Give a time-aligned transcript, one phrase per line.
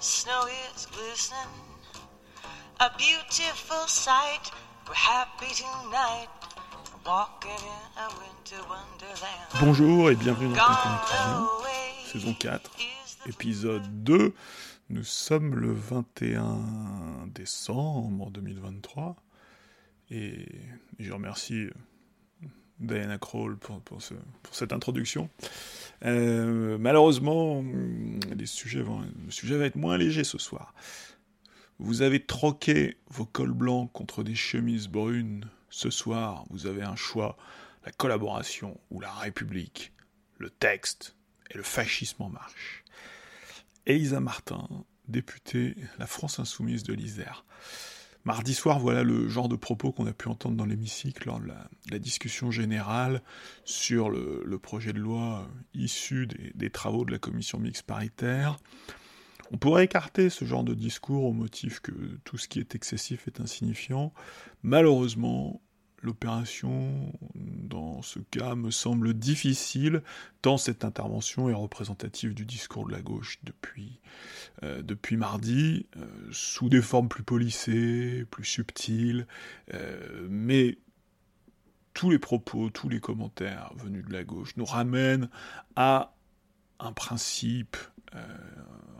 [0.00, 1.38] snow is glistening.
[2.80, 4.50] A beautiful sight.
[4.88, 6.28] We're happy tonight.
[7.04, 9.48] Walking in a winter wonderland.
[9.60, 11.70] Bonjour et bienvenue dans away
[12.06, 14.34] saison 4, is the épisode 2.
[14.88, 19.16] Nous sommes le 21 décembre 2023
[20.10, 20.46] et
[20.98, 21.68] je remercie
[22.80, 25.28] Diana Kroll pour, pour, ce- pour cette introduction.
[26.04, 30.74] Euh, malheureusement, le sujet va être moins léger ce soir.
[31.78, 35.48] Vous avez troqué vos cols blancs contre des chemises brunes.
[35.70, 37.36] Ce soir, vous avez un choix,
[37.84, 39.92] la collaboration ou la République,
[40.38, 41.16] le texte
[41.50, 42.84] et le fascisme en marche.
[43.86, 44.68] Elisa Martin,
[45.08, 47.44] députée La France Insoumise de l'Isère.
[48.24, 51.98] Mardi soir, voilà le genre de propos qu'on a pu entendre dans l'hémicycle lors la,
[51.98, 53.22] discussion générale
[53.64, 58.58] sur le, projet de loi issu des, des travaux de la commission mixte paritaire.
[59.52, 61.92] On pourrait écarter ce genre de discours au motif que
[62.24, 64.12] tout ce qui est excessif est insignifiant.
[64.62, 65.60] Malheureusement,
[66.02, 70.02] l'opération, dans ce cas, me semble difficile,
[70.42, 74.00] tant cette intervention est représentative du discours de la gauche depuis,
[74.62, 79.26] euh, mardi, euh, sous des formes plus polissées, plus subtiles,
[79.74, 80.78] euh, mais
[81.94, 85.28] tous les propos, tous les commentaires venus de la gauche nous ramènent
[85.76, 86.14] à
[86.78, 87.76] un principe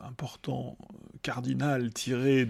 [0.03, 0.77] important,
[1.23, 2.48] cardinal, tiré,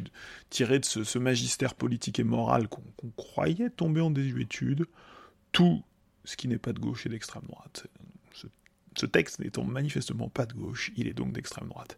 [0.50, 4.86] tiré de ce, magistère politique et moral qu'on croyait tomber en désuétude,
[5.52, 5.82] tout
[6.24, 7.86] ce qui n'est pas de gauche est d'extrême droite.
[8.96, 11.96] Ce, texte n'étant manifestement pas de gauche, il est donc d'extrême droite.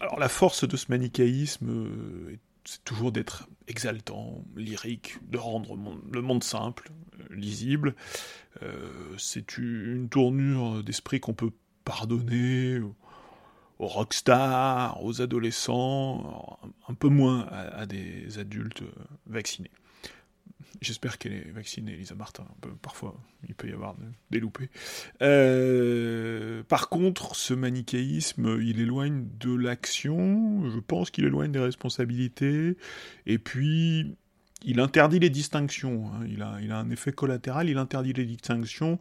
[0.00, 5.76] Alors la force de ce manichéisme, euh, est- c'est toujours d'être exaltant, lyrique, de rendre
[5.76, 7.96] le monde simple, euh, lisible.
[8.62, 8.88] Euh,
[9.18, 11.50] c'est une tournure d'esprit qu'on peut
[11.84, 12.78] pardonner
[13.82, 18.92] aux- rockstars, aux adolescents, un peu moins à, des adultes euh,
[19.26, 19.70] vaccinés.
[20.80, 22.44] J'espère qu'elle est vaccinée, Elisa Martin.
[22.80, 23.14] Parfois,
[23.48, 24.00] il peut y avoir de-
[24.30, 24.68] des loupés.
[25.20, 30.68] Euh, par contre, ce manichéisme, il éloigne de l'action.
[30.70, 32.76] Je pense qu'il éloigne des responsabilités.
[33.26, 34.16] Et puis,
[34.64, 36.06] il interdit les distinctions.
[36.12, 36.24] hein.
[36.28, 37.68] Il, a, il a un effet collatéral.
[37.68, 38.98] Il interdit les distinctions.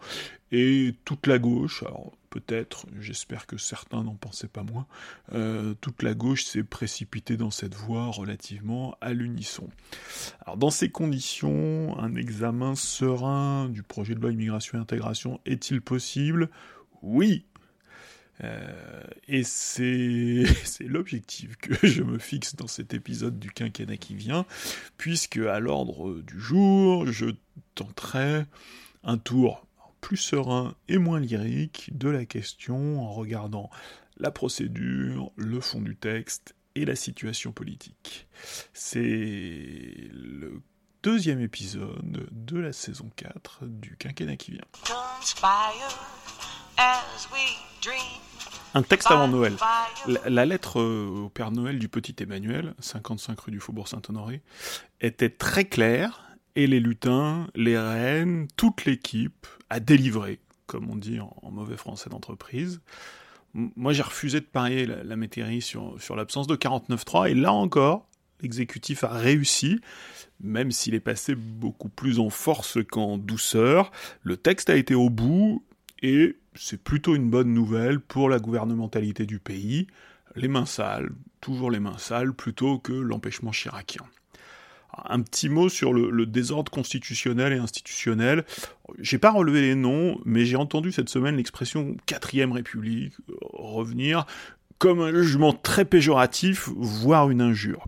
[0.52, 4.88] Et toute la gauche, alors peut-être, j'espère que certains n'en pensaient pas moins,
[5.34, 9.70] euh, toute la gauche s'est précipitée dans cette voie relativement à l'unisson.
[10.44, 15.82] Alors dans ces conditions, un examen serein du projet de loi immigration et intégration est-il
[15.82, 16.50] possible?
[17.04, 17.46] Oui.
[18.44, 24.16] Euh, et c'est c'est l'objectif que je me fixe dans cet épisode du quinquennat qui
[24.16, 24.46] vient,
[24.98, 27.28] puisque à l'ordre du jour, je
[27.76, 28.46] tenterai
[29.04, 29.68] un tour
[30.02, 33.70] plus serein et moins lyrique de la question en regardant
[34.18, 38.28] la procédure, le fond du texte et la situation politique.
[38.74, 40.62] C'est le
[41.04, 44.66] deuxième épisode de la saison 4 du quinquennat qui vient.
[48.74, 49.56] Un texte avant Noël.
[50.08, 54.42] La, la lettre euh, au Père Noël du petit Emmanuel, 55 rue du Faubourg Saint-Honoré,
[55.02, 61.20] était très claire et les lutins, les reines, toute l'équipe a délivré, comme on dit
[61.20, 62.82] en, mauvais français d'entreprise.
[63.54, 67.54] Moi, j'ai refusé de parier la, la métairie sur, sur l'absence de 49.3 et là
[67.54, 68.08] encore,
[68.42, 69.80] l'exécutif a réussi,
[70.42, 73.92] même s'il est passé beaucoup plus en force qu'en douceur.
[74.24, 75.64] Le texte a été au bout
[76.02, 79.88] et c'est plutôt une bonne nouvelle pour la gouvernementalité du pays.
[80.36, 84.04] Les mains sales, toujours les mains sales, plutôt que l'empêchement chiracien.
[85.06, 88.46] Un petit mot sur le, désordre constitutionnel et institutionnel.
[89.00, 93.14] J'ai pas relevé les noms, mais j'ai entendu cette semaine l'expression quatrième république
[93.54, 94.26] revenir
[94.78, 97.86] comme un jugement très péjoratif, voire une injure.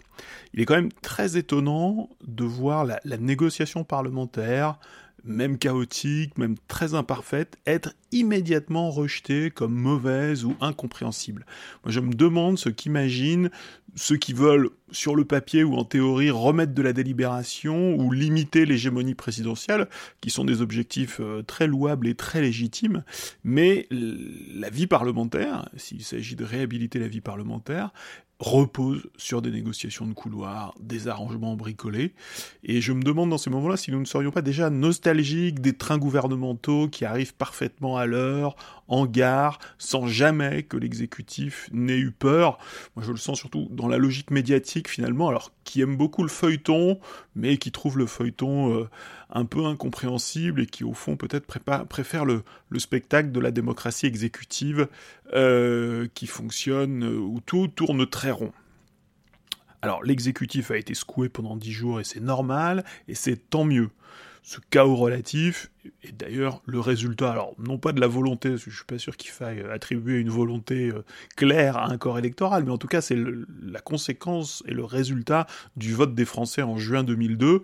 [0.53, 4.77] Il est quand même très étonnant de voir la négociation parlementaire,
[5.23, 11.45] même chaotique, même très imparfaite, être immédiatement rejetée comme mauvaise ou incompréhensible.
[11.83, 13.49] Moi, je me demande ce qu'imaginent
[13.95, 18.65] ceux qui veulent, sur le papier ou en théorie, remettre de la délibération ou limiter
[18.65, 19.87] l'hégémonie présidentielle,
[20.21, 23.03] qui sont des objectifs euh, très louables et très légitimes,
[23.43, 27.91] mais la vie parlementaire, s'il s'agit de réhabiliter la vie parlementaire,
[28.39, 32.13] repose sur des négociations de couloir, des arrangements bricolés,
[32.63, 35.73] et je me demande dans ces moments-là si nous ne serions pas déjà nostalgiques des
[35.73, 38.55] trains gouvernementaux qui arrivent parfaitement à l'heure,
[38.87, 42.57] en gare, sans jamais que l'exécutif n'ait eu peur.
[42.95, 46.29] Moi, je le sens surtout dans la logique médiatique, finalement, alors qui aime beaucoup le
[46.29, 46.99] feuilleton,
[47.35, 48.89] mais qui trouve le feuilleton euh,
[49.29, 51.45] un peu incompréhensible et qui, au fond, peut-être
[51.87, 52.43] préfère le,
[52.77, 54.87] spectacle de la démocratie exécutive
[55.33, 58.51] euh, qui fonctionne, euh, où tout tourne très rond.
[59.81, 63.89] Alors l'exécutif a été secoué pendant dix jours et c'est normal, et c'est tant mieux.
[64.45, 65.71] Ce chaos relatif
[66.03, 68.97] est d'ailleurs le résultat, alors non pas de la volonté, parce que je suis pas
[68.97, 71.05] sûr qu'il faille attribuer une volonté euh,
[71.37, 75.47] claire à un corps électoral, mais en tout cas c'est la conséquence et le résultat
[75.77, 77.63] du vote des Français en juin 2002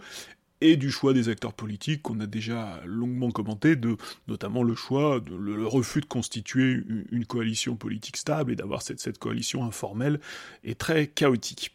[0.61, 3.97] et du choix des acteurs politiques qu'on a déjà longuement commenté, de
[4.29, 6.81] notamment le choix, le, refus de constituer
[7.11, 10.19] une, coalition politique stable et d'avoir cette, cette coalition informelle
[10.63, 11.73] et très chaotique.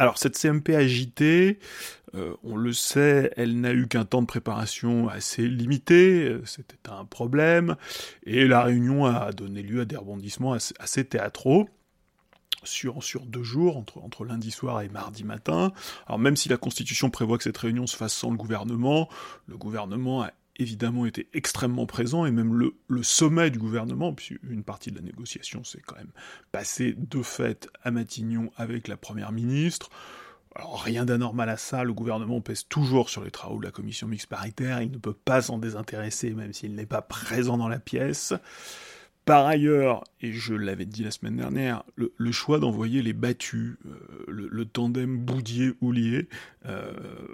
[0.00, 1.58] Alors cette CMP agitée,
[2.14, 6.90] euh, on le sait, elle n'a eu qu'un temps de préparation assez limité, euh, c'était
[6.90, 7.76] un problème,
[8.24, 11.68] et la réunion a donné lieu à des rebondissements assez, théâtraux.
[12.62, 15.72] Sur, sur, deux jours, entre, lundi soir et mardi matin.
[16.06, 19.08] Alors même si la Constitution prévoit que cette réunion se fasse sans le gouvernement,
[19.46, 24.62] le gouvernement a évidemment été extrêmement présent, et même le, sommet du gouvernement, puisque une
[24.62, 26.12] partie de la négociation s'est quand même
[26.52, 29.88] passée de fait à Matignon avec la Première ministre.
[30.56, 34.08] Alors rien d'anormal à ça, le gouvernement pèse toujours sur les travaux de la commission
[34.08, 37.78] mixte paritaire, il ne peut pas s'en désintéresser même s'il n'est pas présent dans la
[37.78, 38.34] pièce.
[39.30, 44.24] Par ailleurs, et je l'avais dit la semaine dernière, le, choix d'envoyer les battus, euh,
[44.26, 46.26] le, tandem Boudier-Houlier,
[46.66, 46.90] euh,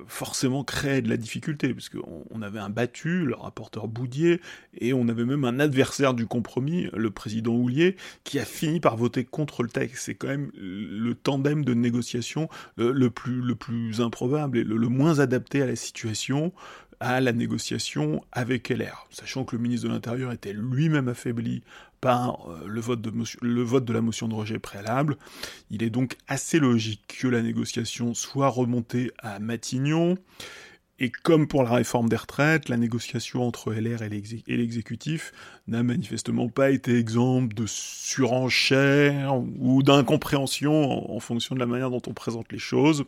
[0.07, 4.43] forcément créait de la difficulté, parce qu'on avait un battu, le rapporteur Boudier,
[4.79, 8.99] et on avait même un adversaire du compromis, le président Houlier, qui a fini par
[8.99, 10.05] voter contre le texte.
[10.05, 15.21] C'est quand même le tandem de négociation le, plus, le plus improbable et le, moins
[15.21, 16.53] adapté à la situation
[17.01, 21.63] à la négociation avec LR, sachant que le ministre de l'Intérieur était lui-même affaibli
[22.01, 23.01] par euh, le, vote
[23.85, 25.17] de la motion de rejet préalable.
[25.71, 30.19] Il est donc assez logique que la négociation soit remontée à Matignon.
[30.99, 35.33] Et comme pour la réforme des retraites, la négociation entre LR et l'exécutif
[35.67, 42.01] n'a manifestement pas été exemple de surenchère ou d'incompréhension en fonction de la manière dont
[42.07, 43.05] on présente les choses.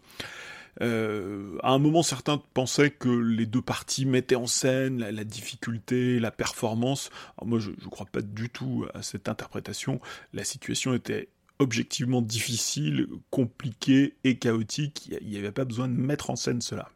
[0.81, 6.21] Euh, à un moment, certains pensaient que les deux parties mettaient en scène la, difficulté,
[6.21, 7.11] la performance.
[7.45, 10.01] moi, je ne crois pas du tout à cette interprétation.
[10.33, 11.29] La situation était
[11.59, 15.11] objectivement difficile, compliquée et chaotique.
[15.21, 16.91] Il n'y avait pas besoin de mettre en scène cela.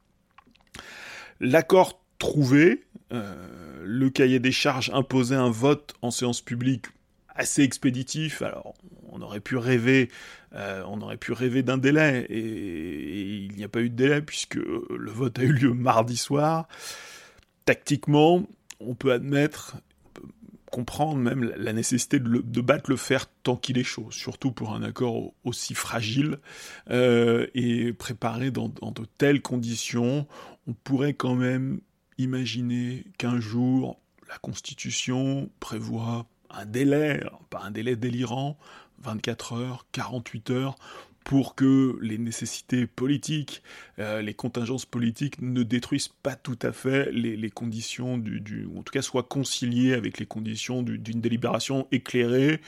[1.40, 6.86] L'accord trouvé, euh, le cahier des charges imposait un vote en séance publique
[7.34, 8.42] assez expéditif.
[8.42, 8.74] Alors,
[9.12, 10.10] on aurait pu rêver,
[10.54, 14.22] euh, on aurait pu rêver d'un délai, et, il n'y a pas eu de délai
[14.22, 16.66] puisque le vote a eu lieu mardi soir.
[17.64, 18.44] Tactiquement,
[18.80, 19.76] on peut admettre,
[20.70, 24.82] comprendre même la nécessité de, battre le fer tant qu'il est chaud, surtout pour un
[24.82, 26.38] accord aussi fragile
[26.90, 30.26] euh, et préparé dans, dans de telles conditions.
[30.66, 31.80] On pourrait quand même
[32.18, 38.58] imaginer qu'un jour la Constitution prévoit un délai, pas un délai délirant,
[39.02, 40.76] 24 heures, 48 heures,
[41.24, 43.62] pour que les nécessités politiques,
[43.98, 48.82] euh, les contingences politiques ne détruisent pas tout à fait les, conditions du, ou en
[48.82, 52.60] tout cas soient conciliées avec les conditions d'une délibération éclairée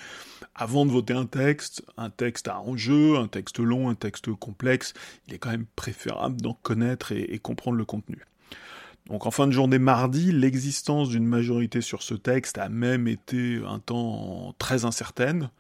[0.55, 4.95] avant de voter un texte, un texte à enjeu, un texte long, un texte complexe.
[5.27, 8.19] Il est quand même préférable d'en connaître et comprendre le contenu.
[9.09, 13.61] Donc en fin de journée mardi, l'existence d'une majorité sur ce texte a même été
[13.67, 15.51] un temps très incertaine,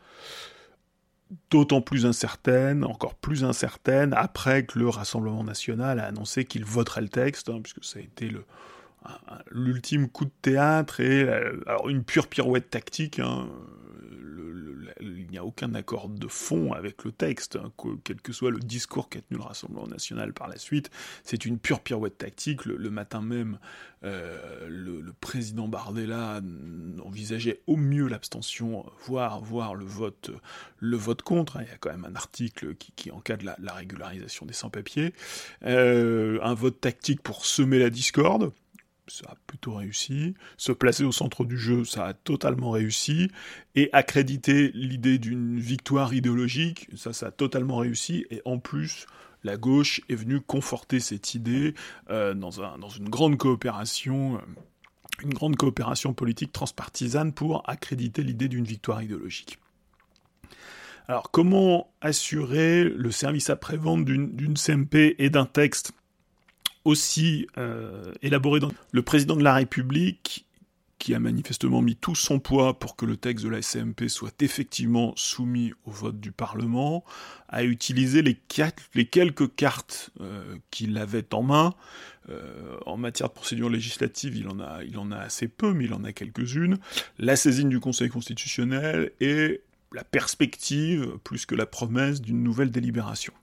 [1.50, 7.02] d'autant plus incertaine, encore plus incertaine, après que le Rassemblement national a annoncé qu'il voterait
[7.02, 8.30] le texte, hein, puisque ça a été
[9.50, 11.28] l'ultime coup de théâtre et
[11.66, 13.18] alors une pure pirouette tactique.
[13.18, 13.48] Hein,
[15.04, 17.72] il n'y a aucun accord de fond avec le texte, hein,
[18.04, 20.90] quel que soit le discours qu'a tenu le Rassemblement national par la suite.
[21.22, 22.64] C'est une pure pirouette tactique.
[22.64, 23.58] Le, matin même,
[24.04, 26.40] euh, le, président Bardella
[27.04, 30.30] envisageait au mieux l'abstention, voire, voire le, vote,
[30.78, 31.58] le vote contre.
[31.60, 35.12] Il y a quand même un article qui, encadre la, régularisation des sans-papiers.
[35.64, 38.52] Euh, un vote tactique pour semer la discorde
[39.08, 40.34] ça a plutôt réussi.
[40.56, 43.30] Se placer au centre du jeu, ça a totalement réussi.
[43.74, 48.26] Et accréditer l'idée d'une victoire idéologique, ça, ça a totalement réussi.
[48.30, 49.06] Et en plus,
[49.42, 51.74] la gauche est venue conforter cette idée
[52.10, 54.40] euh, dans, un, dans, une grande coopération.
[55.22, 59.58] Une grande coopération politique transpartisane pour accréditer l'idée d'une victoire idéologique.
[61.06, 65.92] Alors, comment assurer le service après-vente d'une CMP et d'un texte
[66.84, 70.46] aussi euh, élaboré dans le président de la République
[71.04, 74.40] qui a manifestement mis tout son poids pour que le texte de la SCMP soit
[74.40, 77.04] effectivement soumis au vote du Parlement,
[77.50, 78.34] a utilisé les,
[79.04, 81.74] quelques cartes euh, qu'il avait en main.
[82.30, 85.84] Euh, en matière de procédure législative, il en, a, il en a assez peu, mais
[85.84, 86.78] il en a quelques-unes.
[87.18, 89.60] La saisine du Conseil constitutionnel et
[89.92, 93.34] la perspective, plus que la promesse, d'une nouvelle délibération.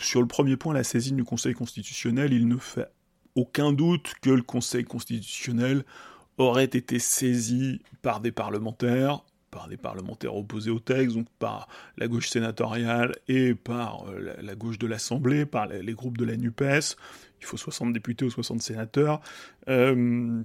[0.00, 2.88] Sur le premier point, la saisine du Conseil constitutionnel, il ne fait
[3.34, 5.84] aucun doute que le Conseil constitutionnel
[6.38, 12.08] aurait été saisi par des parlementaires, par des parlementaires opposés au texte, donc par la
[12.08, 16.96] gauche sénatoriale et par euh, la, gauche de l'Assemblée, par les, groupes de la NUPES.
[17.40, 19.20] Il faut 60 députés ou 60 sénateurs.
[19.68, 20.42] Euh,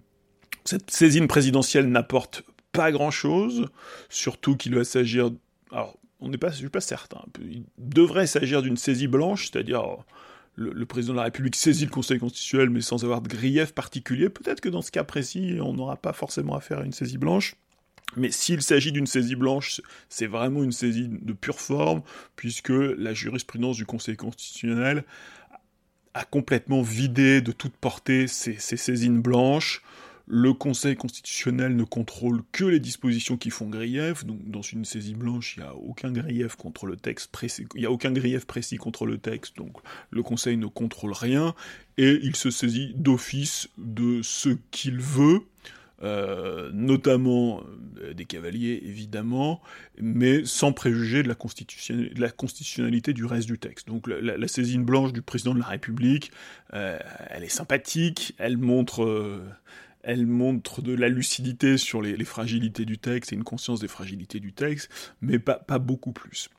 [0.65, 3.69] cette saisine présidentielle n'apporte pas grand-chose,
[4.09, 5.31] surtout qu'il va s'agir...
[5.71, 7.23] Alors, on n'est pas, suis pas certain.
[7.41, 9.83] Il devrait s'agir d'une saisie blanche, c'est-à-dire
[10.55, 14.29] le, président de la République saisit le Conseil constitutionnel, mais sans avoir de grief particulier.
[14.29, 17.55] Peut-être que dans ce cas précis, on n'aura pas forcément affaire à une saisie blanche.
[18.15, 22.01] Mais s'il s'agit d'une saisie blanche, c'est vraiment une saisie de pure forme,
[22.35, 25.03] puisque la jurisprudence du Conseil constitutionnel
[26.13, 29.83] a complètement vidé de toute portée ces saisines blanches
[30.27, 35.15] le Conseil constitutionnel ne contrôle que les dispositions qui font grief, donc dans une saisie
[35.15, 38.13] blanche, il n'y a aucun grief contre le texte précis, il y a aucun
[38.45, 39.77] précis contre le texte, donc
[40.11, 41.55] le Conseil ne contrôle rien,
[41.97, 45.43] et il se saisit d'office de ce qu'il veut,
[46.03, 47.63] euh, notamment
[48.01, 49.61] euh, des cavaliers évidemment,
[49.99, 53.87] mais sans préjuger de la, constitutionnalité du reste du texte.
[53.87, 56.31] Donc la, la, saisine blanche du président de la République,
[56.73, 59.41] euh, elle est sympathique, elle montre
[60.07, 64.39] elle montre de la lucidité sur les, fragilités du texte et une conscience des fragilités
[64.39, 66.49] du texte, mais pas, beaucoup plus.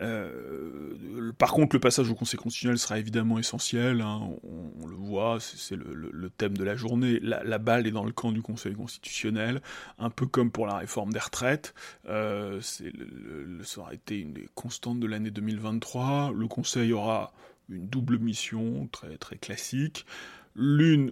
[0.00, 4.02] Euh, par contre, le passage au Conseil constitutionnel sera évidemment essentiel.
[4.02, 4.20] Hein.
[4.44, 7.18] on, le voit, c'est le, thème de la journée.
[7.20, 9.60] La, balle est dans le camp du Conseil constitutionnel,
[9.98, 11.74] un peu comme pour la réforme des retraites.
[12.08, 16.30] Euh, ça aura été une des constantes de l'année 2023.
[16.32, 17.32] Le Conseil aura
[17.68, 20.06] une double mission très très classique.
[20.54, 21.10] L'une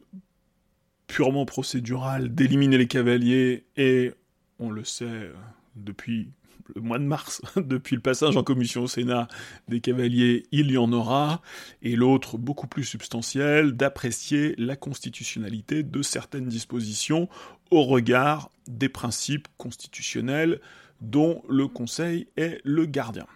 [1.07, 4.13] purement procédural d'éliminer les cavaliers et,
[4.59, 5.31] on le sait
[5.77, 6.29] depuis
[6.75, 9.29] le mois de mars, depuis le passage en commission au Sénat
[9.69, 11.43] des cavaliers, il y en aura,
[11.83, 17.29] et l'autre beaucoup plus substantiel, d'apprécier la constitutionnalité de certaines dispositions
[17.71, 20.61] au regard des principes constitutionnels
[21.01, 23.27] dont le Conseil est le gardien.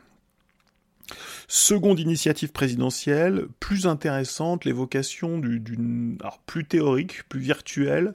[1.46, 8.14] Seconde initiative présidentielle, plus intéressante, l'évocation d'une, plus théorique, plus virtuelle,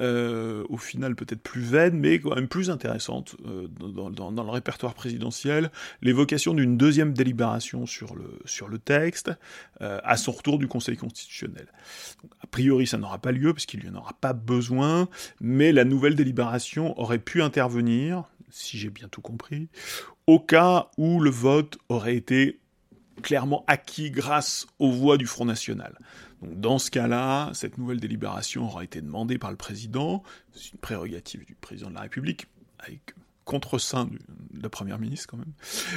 [0.00, 4.94] euh, au final peut-être plus vaine, mais quand même plus intéressante euh, dans, le répertoire
[4.94, 9.32] présidentiel, l'évocation d'une deuxième délibération sur le, sur le texte,
[9.80, 11.66] euh, à son retour du Conseil constitutionnel.
[12.40, 15.08] a priori, ça n'aura pas lieu, puisqu'il n'y en aura pas besoin,
[15.40, 19.68] mais la nouvelle délibération aurait pu intervenir, si j'ai bien tout compris,
[20.28, 22.60] au cas où le vote aurait été
[23.22, 25.98] clairement acquis grâce aux voix du Front National.
[26.42, 30.78] Donc dans ce cas-là, cette nouvelle délibération aura été demandée par le président, c'est une
[30.78, 32.46] prérogative du président de la République,
[32.78, 33.14] avec
[33.46, 35.54] contre-sein de la première ministre quand même.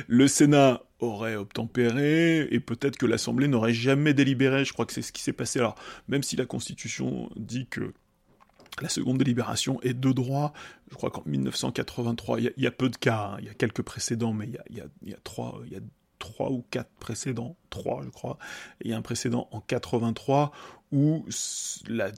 [0.08, 5.02] Le Sénat aurait obtempéré, et peut-être que l'Assemblée n'aurait jamais délibéré, je crois que c'est
[5.02, 5.60] ce qui s'est passé.
[5.60, 5.76] Alors,
[6.08, 7.94] même si la Constitution dit que
[8.82, 10.54] la seconde délibération est de droit.
[10.90, 13.38] Je crois qu'en 1983, il y, a peu de cas, hein.
[13.40, 15.82] il y a quelques précédents, mais il y a, trois, y a
[16.20, 18.38] trois ou quatre précédents, trois je crois.
[18.82, 20.52] il y a un précédent en 83
[20.92, 21.26] où
[21.88, 22.12] la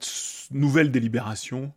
[0.51, 1.74] nouvelle délibération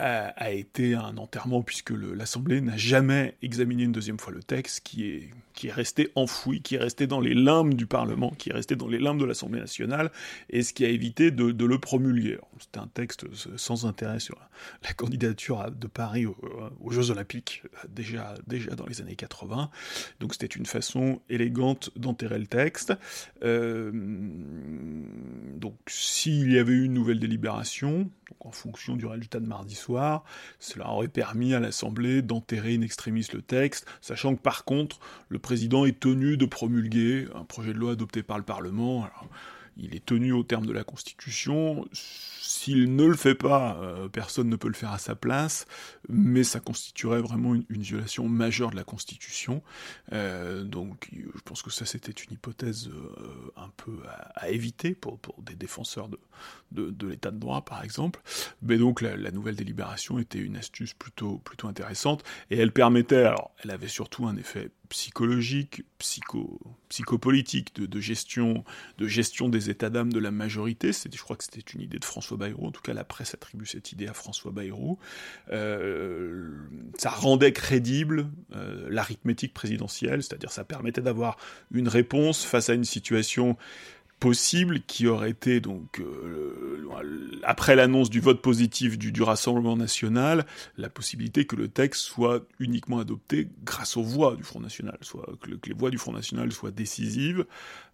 [0.00, 5.06] a, été un enterrement puisque l'Assemblée n'a jamais examiné une deuxième fois le texte qui
[5.06, 8.52] est, qui est resté enfoui, qui est resté dans les limbes du Parlement, qui est
[8.52, 10.10] resté dans les limbes de l'Assemblée nationale,
[10.48, 12.38] et ce qui a évité de, le promulguer.
[12.58, 13.26] C'était un texte
[13.56, 14.38] sans intérêt sur
[14.82, 19.70] la candidature de Paris aux, Jeux Olympiques, déjà, déjà dans les années 80,
[20.20, 22.94] donc c'était une façon élégante d'enterrer le texte.
[23.42, 23.90] Euh,
[25.56, 29.89] donc s'il y avait eu une nouvelle délibération, en fonction du résultat de mardi soir,
[30.58, 35.38] cela aurait permis à l'Assemblée d'enterrer in extremis le texte, sachant que par contre, le
[35.38, 39.08] président est tenu de promulguer un projet de loi adopté par le Parlement.
[39.76, 41.86] il est tenu au terme de la Constitution.
[42.42, 45.66] S'il ne le fait pas, euh, personne ne peut le faire à sa place,
[46.08, 49.62] mais ça constituerait vraiment une, violation majeure de la Constitution.
[50.12, 53.92] Euh, donc je pense que ça c'était une hypothèse euh, un peu
[54.34, 56.18] à, éviter pour, des défenseurs de,
[56.72, 58.22] de, l'état de droit par exemple.
[58.62, 63.52] Mais donc la, nouvelle délibération était une astuce plutôt, plutôt intéressante, et elle permettait, alors
[63.62, 68.64] elle avait surtout un effet psychologique, psycho, psychopolitique, de, gestion,
[68.98, 70.90] de gestion des états d'âme de la majorité.
[70.92, 72.66] Je crois que c'était une idée de François Bayrou.
[72.66, 74.98] En tout cas, la presse attribue cette idée à François Bayrou.
[75.52, 76.50] Euh,
[76.98, 81.36] ça rendait crédible euh, l'arithmétique présidentielle, c'est-à-dire ça permettait d'avoir
[81.72, 83.56] une réponse face à une situation
[84.18, 86.86] possible qui aurait été donc euh,
[87.42, 90.44] après l'annonce du vote positif du, du, Rassemblement national,
[90.76, 95.26] la possibilité que le texte soit uniquement adopté grâce aux voix du Front national, soit
[95.40, 97.46] que, les voix du Front national soient décisives.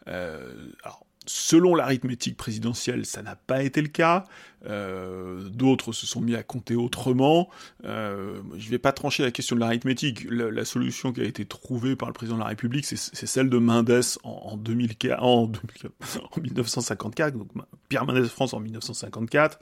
[0.06, 4.24] Alors Selon l'arithmétique présidentielle, ça n'a pas été le cas.
[4.66, 7.48] Euh, D'autres se sont mis à compter autrement.
[7.84, 10.26] Euh, je ne vais pas trancher la question de l'arithmétique.
[10.30, 13.50] La, la, solution qui a été trouvée par le président de la République, c'est celle
[13.50, 15.92] de Mendes en, en, 2004, en, 2004,
[16.36, 17.48] en 1954, donc
[17.88, 19.58] Pierre Mendès France en 1954,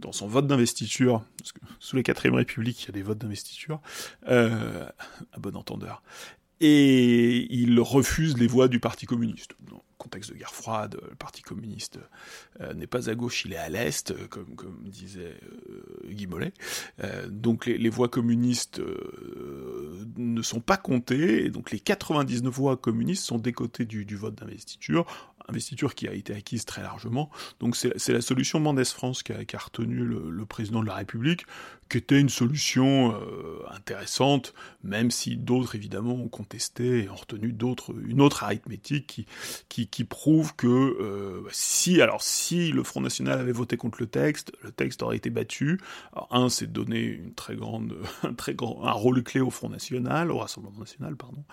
[0.00, 3.18] dans son vote d'investiture, parce que sous les 4 République, il y a des votes
[3.18, 3.80] d'investiture,
[4.28, 4.86] euh,
[5.32, 6.02] à bon entendeur
[6.62, 9.50] et il refuse les voix du Parti communiste.
[10.02, 12.00] Contexte de guerre froide, le Parti communiste
[12.60, 15.36] euh, n'est pas à gauche, il est à l'est, comme, comme disait
[15.70, 16.52] euh, Guy Mollet.
[17.04, 22.76] Euh, donc les, voix communistes euh, ne sont pas comptées, et donc les 99 voix
[22.76, 25.06] communistes sont décotées du vote d'investiture,
[25.48, 27.30] investiture qui a été acquise très largement.
[27.60, 30.86] Donc c'est la solution Mendes France qui a, qui a retenu le, le, président de
[30.86, 31.46] la République,
[31.88, 37.54] qui était une solution euh, intéressante, même si d'autres évidemment ont contesté et ont retenu
[38.06, 39.26] une autre arithmétique qui,
[39.68, 44.06] qui, qui prouve que euh, si, alors si le Front National avait voté contre le
[44.06, 45.80] texte, le texte aurait été battu.
[46.30, 50.30] Un, c'est donner une très grande, un très grand, un rôle clé au Front National,
[50.30, 51.44] au Rassemblement National, pardon.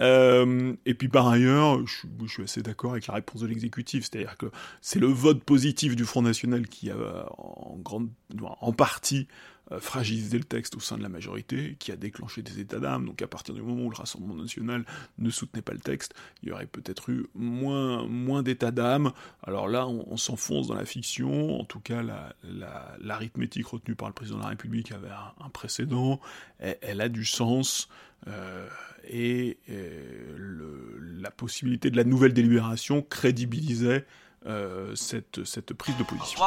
[0.00, 4.04] Euh, et puis par ailleurs, je, je suis assez d'accord avec la réponse de l'exécutif,
[4.04, 4.46] c'est-à-dire que
[4.80, 6.96] c'est le vote positif du Front National qui a
[7.36, 8.08] en grande,
[8.40, 9.28] en partie
[9.72, 13.04] euh, fragilisé le texte au sein de la majorité, qui a déclenché des états d'âme.
[13.04, 14.84] Donc à partir du moment où le Rassemblement national
[15.18, 19.10] ne soutenait pas le texte, il y aurait peut-être eu moins, moins d'états d'âme.
[19.42, 21.58] Alors là, on, on s'enfonce dans la fiction.
[21.58, 22.02] En tout cas,
[23.00, 26.20] l'arithmétique la, la, retenue par le président de la République avait un, un précédent.
[26.60, 27.88] Elle, elle, a du sens.
[28.28, 28.68] Euh,
[29.08, 29.90] et, et
[30.36, 34.04] le, la possibilité de la nouvelle délibération crédibilisait
[34.46, 36.40] euh, cette, cette, prise de position.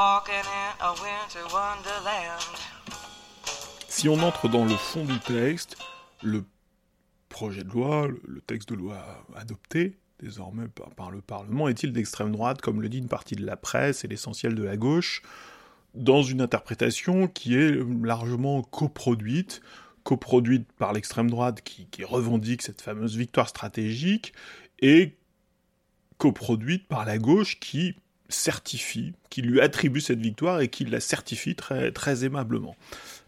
[3.89, 5.77] Si on entre dans le fond du texte,
[6.23, 6.45] le
[7.27, 12.31] projet de loi, le texte de loi adopté, désormais par, par le Parlement, est-il d'extrême
[12.31, 15.21] droite, comme le dit une partie de la presse et l'essentiel de la gauche,
[15.93, 19.61] dans une interprétation qui est largement coproduite,
[20.03, 24.33] coproduite par l'extrême droite qui, revendique cette fameuse victoire stratégique,
[24.79, 25.15] et
[26.17, 27.95] coproduite par la gauche qui
[28.29, 32.75] certifie, qui lui attribue cette victoire et qui la certifie très, aimablement.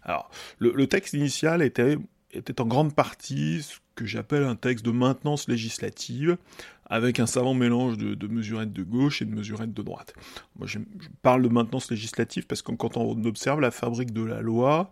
[0.04, 0.30] Alors,
[0.60, 1.98] le, le texte initial était,
[2.32, 6.38] était en grande partie ce que j'appelle un texte de maintenance législative,
[6.86, 10.14] avec un savant mélange de, de mesurettes de gauche et de mesurettes de droite.
[10.58, 14.24] Moi, je, je parle de maintenance législative parce que quand on observe la fabrique de
[14.24, 14.92] la loi,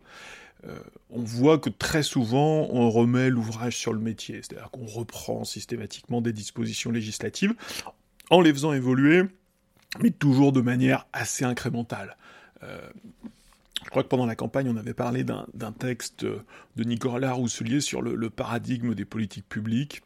[0.68, 0.78] euh,
[1.10, 6.22] on voit que très souvent on remet l'ouvrage sur le métier, c'est-à-dire qu'on reprend systématiquement
[6.22, 7.54] des dispositions législatives
[8.30, 9.24] en les faisant évoluer,
[10.02, 12.18] mais toujours de manière assez incrémentale.
[12.64, 12.78] Euh,
[13.84, 18.02] je crois que pendant la campagne, on avait parlé d'un texte de Nicolas Rousselier sur
[18.02, 20.02] le, paradigme des politiques publiques,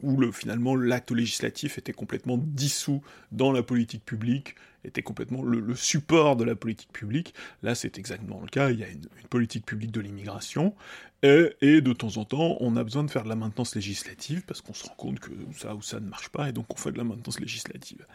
[0.00, 4.54] où le, finalement l'acte législatif était complètement dissous dans la politique publique,
[4.88, 7.34] était complètement le, support de la politique publique.
[7.62, 8.70] Là, c'est exactement le cas.
[8.70, 10.74] Il y a une, politique publique de l'immigration,
[11.22, 14.42] et, et, de temps en temps, on a besoin de faire de la maintenance législative
[14.46, 16.76] parce qu'on se rend compte que ça ou ça ne marche pas, et donc on
[16.76, 18.06] fait de la maintenance législative.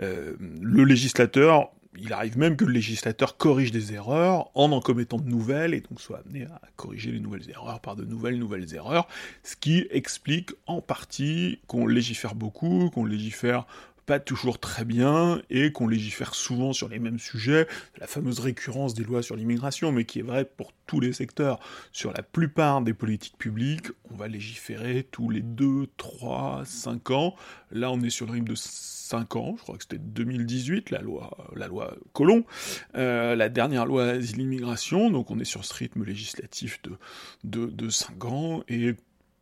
[0.00, 5.18] Euh, le législateur, il arrive même que le législateur corrige des erreurs en en commettant
[5.18, 8.74] de nouvelles et donc soit amené à corriger les nouvelles erreurs par de nouvelles nouvelles
[8.74, 9.08] erreurs,
[9.42, 13.66] ce qui explique en partie qu'on légifère beaucoup, qu'on légifère
[14.06, 17.66] pas toujours très bien et qu'on légifère souvent sur les mêmes sujets,
[17.98, 21.58] la fameuse récurrence des lois sur l'immigration, mais qui est vraie pour tous les secteurs.
[21.92, 27.34] Sur la plupart des politiques publiques, on va légiférer tous les 2, 3, 5 ans.
[27.72, 31.00] Là, on est sur le rythme de 5 ans, je crois que c'était 2018, la
[31.00, 32.44] loi, la loi Colomb,
[32.96, 36.92] euh, la dernière loi asile-immigration, donc on est sur ce rythme législatif de,
[37.44, 38.94] de, de 5 ans, et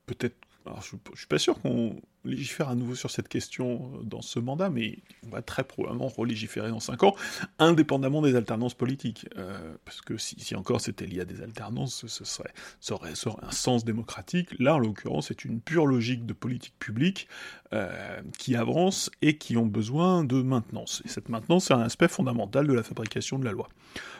[0.07, 4.38] peut-être je, je suis pas sûr qu'on légifère à nouveau sur cette question dans ce
[4.38, 7.14] mandat, mais on va très probablement relégiférer dans 5 ans,
[7.59, 9.29] indépendamment des alternances politiques.
[9.37, 13.50] Euh, parce que si, encore c'était lié à des alternances, ce serait, ça aurait un
[13.50, 14.55] sens démocratique.
[14.59, 17.29] Là, en l'occurrence, c'est une pure logique de politique publique
[17.72, 21.03] euh, qui avance et qui ont besoin de maintenance.
[21.05, 23.68] Et cette maintenance, c'est un aspect fondamental de la fabrication de la loi.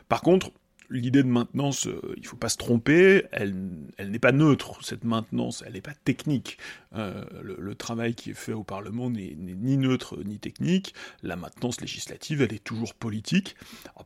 [0.09, 0.51] Par contre,
[0.95, 3.55] l'idée de maintenance, euh, il faut pas se tromper, elle,
[3.99, 6.59] elle n'est pas neutre, cette maintenance, elle n'est pas technique.
[6.95, 10.95] Euh, le, travail qui est fait au Parlement n'est ni neutre ni technique.
[11.23, 13.57] La maintenance législative, elle est toujours politique.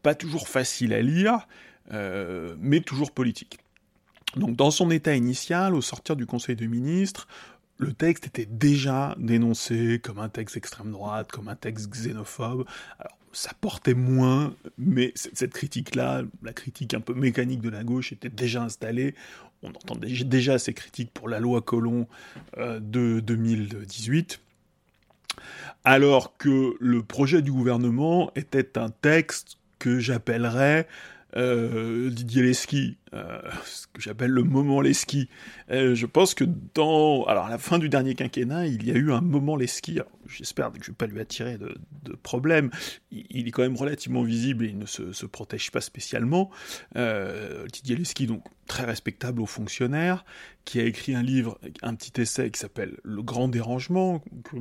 [0.02, 1.46] pas toujours facile à lire,
[1.92, 3.58] euh, mais toujours politique.
[4.36, 7.28] Donc dans son état initial, au sortir du Conseil des ministres,
[7.76, 12.64] le texte était déjà dénoncé comme un texte extrême droite, comme un texte xénophobe.
[12.98, 18.12] Alors, ça portait moins, mais cette critique-là, la critique un peu mécanique de la gauche,
[18.12, 19.14] était déjà installée.
[19.62, 22.06] On entendait déjà ces critiques pour la loi Colomb
[22.56, 24.40] euh, de 2018.
[25.84, 30.86] Alors que le projet du gouvernement était un texte que j'appellerais
[31.36, 35.28] euh, Didier Leski, euh, ce que j'appelle le moment Leski.
[35.70, 36.44] Euh, je pense que
[36.74, 40.00] dans, alors à la fin du dernier quinquennat, il y a eu un moment Leski.
[40.26, 42.70] J'espère que je ne vais pas lui attirer de, de problème.
[43.10, 46.50] Il, est quand même relativement visible et il ne se, protège pas spécialement.
[46.94, 50.24] Didier Leski, donc très respectable aux fonctionnaires,
[50.64, 54.56] qui a écrit un livre, un petit essai qui s'appelle Le Grand Dérangement, que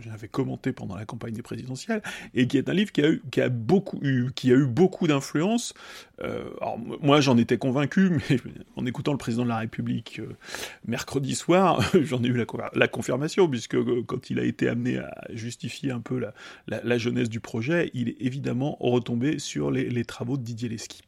[0.00, 2.02] j'avais commenté pendant la campagne des présidentielles,
[2.34, 4.00] et qui est un livre qui a eu, qui a beaucoup
[4.34, 5.72] qui a eu beaucoup d'influence.
[6.20, 8.38] Euh, alors moi j'en étais convaincu, mais
[8.76, 10.36] en écoutant le président de la République euh,
[10.86, 15.12] mercredi soir, j'en ai eu la, confirmation, puisque euh, quand il a été amené à
[15.30, 16.20] justifier un peu
[16.68, 21.02] la, jeunesse du projet, il est évidemment retombé sur les, travaux de Didier Lesky.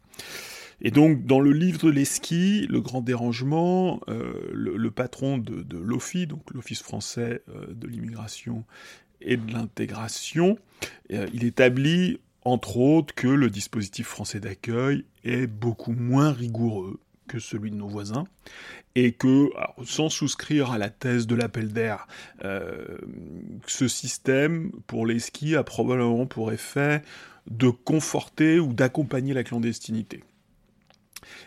[0.80, 6.26] Et donc, dans le livre de Leski, Le Grand Dérangement, euh, le, patron de, l'OFI,
[6.26, 8.64] donc l'Office français de l'immigration
[9.20, 10.58] et de l'intégration,
[11.08, 17.70] il établit, entre autres, que le dispositif français d'accueil est beaucoup moins rigoureux que celui
[17.70, 18.24] de nos voisins,
[18.94, 19.48] et que,
[19.84, 22.06] sans souscrire à la thèse de l'appel d'air,
[23.66, 27.02] ce système, pour les skis, a probablement pour effet
[27.50, 30.22] de conforter ou d'accompagner la clandestinité.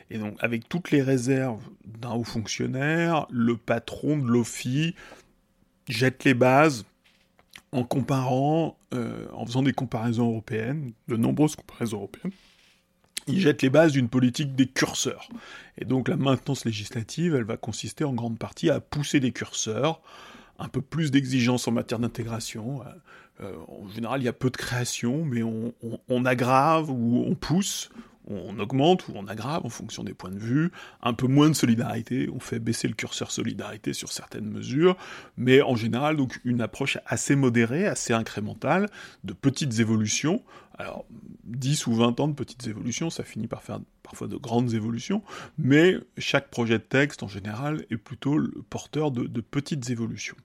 [0.09, 4.95] Et donc, avec toutes les réserves d'un haut fonctionnaire, le patron de l'OFI
[5.87, 6.85] jette les bases
[7.71, 12.31] en comparant, euh, en faisant des comparaisons européennes, de nombreuses comparaisons européennes,
[13.27, 15.29] il jette les bases d'une politique des curseurs.
[15.77, 20.01] Et donc la maintenance législative, elle va consister en grande partie à pousser des curseurs,
[20.59, 22.83] un peu plus d'exigences en matière d'intégration.
[23.41, 27.89] Euh, en général, il y a peu de création, mais on aggrave ou on pousse
[28.27, 31.53] on augmente ou on aggrave en fonction des points de vue, un peu moins de
[31.53, 34.97] solidarité, on fait baisser le curseur solidarité sur certaines mesures,
[35.37, 38.89] mais en général donc une approche assez modérée, assez incrémentale,
[39.23, 40.43] de petites évolutions.
[40.77, 41.05] Alors
[41.45, 45.23] 10 ou 20 ans de petites évolutions, ça finit par faire parfois de grandes évolutions,
[45.57, 50.35] mais chaque projet de texte en général est plutôt le porteur de petites évolutions.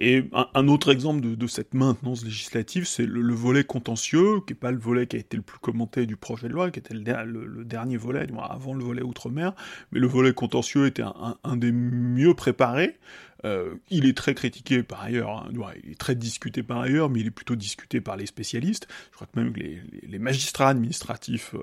[0.00, 4.70] Et un, autre exemple de, cette maintenance législative, c'est le, volet contentieux, qui n'est pas
[4.70, 7.64] le volet qui a été le plus commenté du projet de loi, qui était le,
[7.64, 9.54] dernier volet, avant le volet outre-mer,
[9.90, 11.02] mais le volet contentieux était
[11.42, 12.94] un des mieux préparés,
[13.44, 15.48] euh, il est très critiqué par ailleurs, hein,
[15.84, 18.88] il est très discuté par ailleurs, mais il est plutôt discuté par les spécialistes.
[19.10, 21.62] Je crois que même les, magistrats administratifs, euh,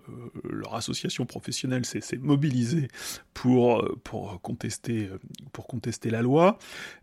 [0.50, 2.88] leur association professionnelle s'est mobilisée
[3.34, 5.10] pour, euh, pour, contester,
[5.52, 6.58] pour contester la loi.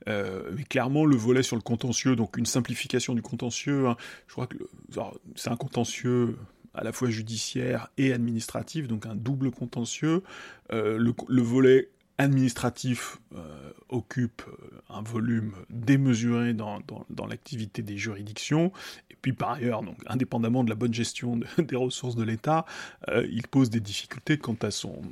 [0.07, 4.47] mais clairement, le volet sur le contentieux, donc une simplification du contentieux, hein, je crois
[4.47, 4.59] que
[5.37, 6.37] c'est un contentieux
[6.75, 10.23] à la fois judiciaire et administratif, donc un double contentieux.
[10.71, 18.73] le, le, volet administratif euh, occupe euh, un volume démesuré dans, dans, l'activité des juridictions,
[19.11, 22.67] et puis par ailleurs, donc indépendamment de la bonne gestion des ressources de l'État,
[23.09, 25.03] euh, il pose des difficultés quant à son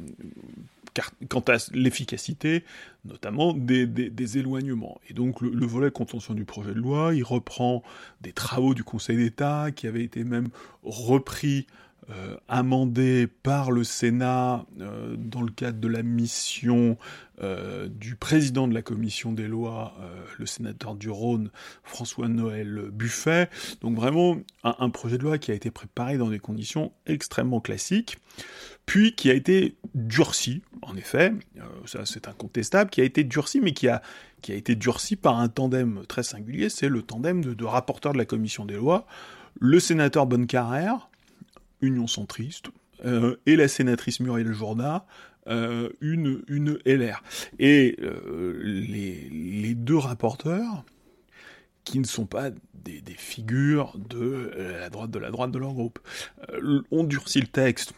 [1.28, 2.64] quant à l'efficacité,
[3.04, 5.00] notamment des, des, éloignements.
[5.08, 7.84] Et donc le, le, volet contention du projet de loi, il reprend
[8.22, 10.48] des travaux du Conseil d'État qui avaient été même
[10.82, 11.68] repris
[12.08, 16.96] euh, amendé par le Sénat euh, dans le cadre de la mission
[17.42, 19.94] euh, du président de la commission des lois,
[20.38, 21.50] le sénateur du Rhône,
[21.84, 23.48] François-Noël Buffet.
[23.82, 28.18] Donc vraiment un, projet de loi qui a été préparé dans des conditions extrêmement classiques,
[28.86, 31.32] puis qui a été durci, en effet,
[31.86, 34.02] ça c'est incontestable, qui a été durci, mais qui a,
[34.48, 38.18] a été durci par un tandem très singulier, c'est le tandem de, de rapporteurs de
[38.18, 39.06] la commission des lois,
[39.60, 41.09] le sénateur Bonnecarrère,
[41.82, 42.70] Union centriste,
[43.04, 45.06] euh, et la sénatrice Muriel Jourda,
[45.46, 47.22] euh, une, une LR.
[47.58, 50.84] Et euh, les, deux rapporteurs,
[51.84, 55.98] qui ne sont pas des, figures de la droite de la droite de leur groupe,
[56.90, 57.94] ont durci le texte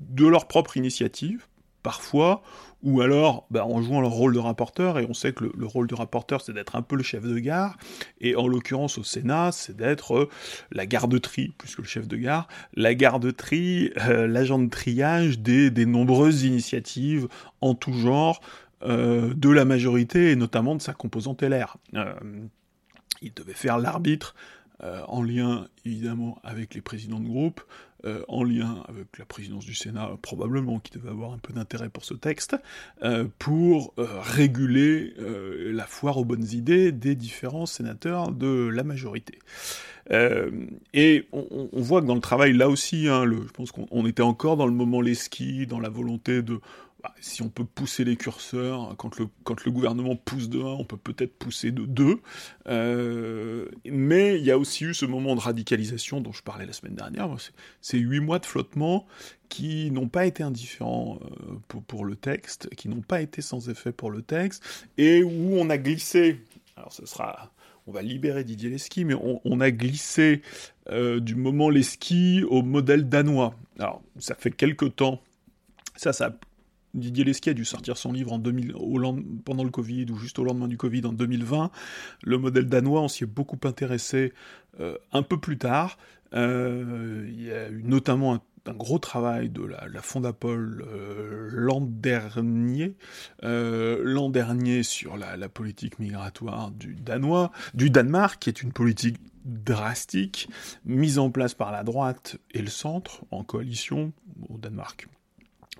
[0.00, 1.46] de leur propre initiative,
[1.84, 2.42] parfois,
[2.82, 5.86] ou alors bah, en jouant leur rôle de rapporteur, et on sait que le, rôle
[5.86, 7.76] du rapporteur, c'est d'être un peu le chef de gare,
[8.20, 10.28] et en l'occurrence au Sénat, c'est d'être euh,
[10.72, 15.70] la garde-tri, plus que le chef de gare, la garde-tri, euh, l'agent de triage des,
[15.70, 17.28] des, nombreuses initiatives
[17.60, 18.40] en tout genre
[18.82, 21.76] euh, de la majorité, et notamment de sa composante LR.
[23.22, 24.34] il devait faire l'arbitre
[25.08, 27.62] en lien évidemment avec les présidents de groupe,
[28.04, 31.88] euh, en lien avec la présidence du Sénat, probablement, qui devait avoir un peu d'intérêt
[31.88, 32.56] pour ce texte,
[33.02, 39.38] euh, pour euh, réguler la foire aux bonnes idées des différents sénateurs de la majorité.
[40.10, 44.56] et on, voit que dans le travail, là aussi, hein, je pense qu'on était encore
[44.56, 46.60] dans le moment Leski, dans la volonté de
[47.04, 50.64] bah, si on peut pousser les curseurs, quand le, quand le gouvernement pousse de 1,
[50.64, 52.18] on peut peut-être pousser de 2.
[52.66, 56.72] Euh, mais il y a aussi eu ce moment de radicalisation dont je parlais la
[56.72, 57.28] semaine dernière.
[57.82, 59.06] Ces 8 mois de flottement
[59.50, 63.92] qui n'ont pas été indifférents euh, pour, le texte, qui n'ont pas été sans effet
[63.92, 64.64] pour le texte,
[64.96, 66.40] et où on a glissé.
[66.74, 67.52] Alors ce sera
[67.86, 70.40] on va libérer Didier Leski, mais on, a glissé
[70.88, 73.54] euh, du moment Leski au modèle danois.
[73.78, 75.20] Alors, ça fait quelque temps,
[75.94, 76.34] ça, ça
[76.94, 78.74] Didier Lesky a dû sortir son livre en 2000,
[79.44, 81.70] pendant le Covid ou juste au lendemain du Covid en 2020.
[82.22, 84.32] Le modèle danois, on s'y est beaucoup intéressé
[84.80, 85.98] euh, un peu plus tard.
[86.34, 91.82] Euh, il y a eu notamment un, gros travail de la, la Fondapol euh, l'an
[91.82, 92.96] dernier,
[93.42, 99.18] l'an dernier sur la, la, politique migratoire du danois, du Danemark, qui est une politique
[99.44, 100.48] drastique,
[100.86, 104.12] mise en place par la droite et le centre en coalition
[104.48, 105.08] au Danemark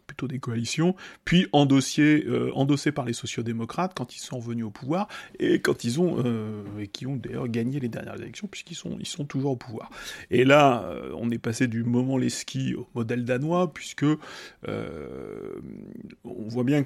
[0.06, 4.70] plutôt des coalitions, puis endossé, euh, endossé par les sociodémocrates quand ils sont revenus au
[4.70, 8.74] pouvoir, et quand ils ont, euh, et qui ont d'ailleurs gagné les dernières élections, puisqu'ils
[8.74, 9.90] sont, ils sont toujours au pouvoir.
[10.30, 14.04] Et là, euh, on est passé du moment les skis au modèle danois, puisque
[14.64, 16.84] on voit bien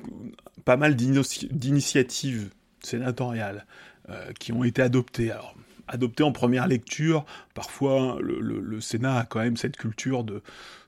[0.64, 2.50] pas mal d'initiatives
[2.83, 3.66] sénatoriales
[4.38, 5.31] qui ont été adoptées.
[5.31, 5.54] Alors,
[5.87, 10.42] adoptées en première lecture, parfois le Sénat a quand même cette culture de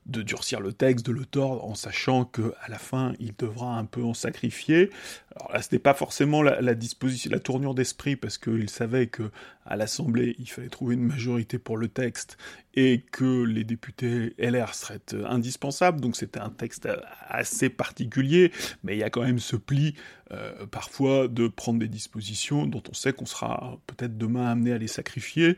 [0.06, 3.78] de durcir le texte, de le tordre, en sachant que à la fin, il devra
[3.78, 4.90] un peu en sacrifier.
[5.36, 9.30] Alors là, ce n'est pas forcément la, disposition, la tournure d'esprit, parce qu'il savait que
[9.66, 12.38] à l'Assemblée, il fallait trouver une majorité pour le texte
[12.74, 16.00] et que les députés LR seraient indispensables.
[16.00, 16.88] Donc c'était un texte
[17.28, 18.52] assez particulier,
[18.84, 19.94] mais il y a quand même ce pli
[20.32, 24.78] euh, parfois de prendre des dispositions dont on sait qu'on sera peut-être demain amené à
[24.78, 25.56] les sacrifier,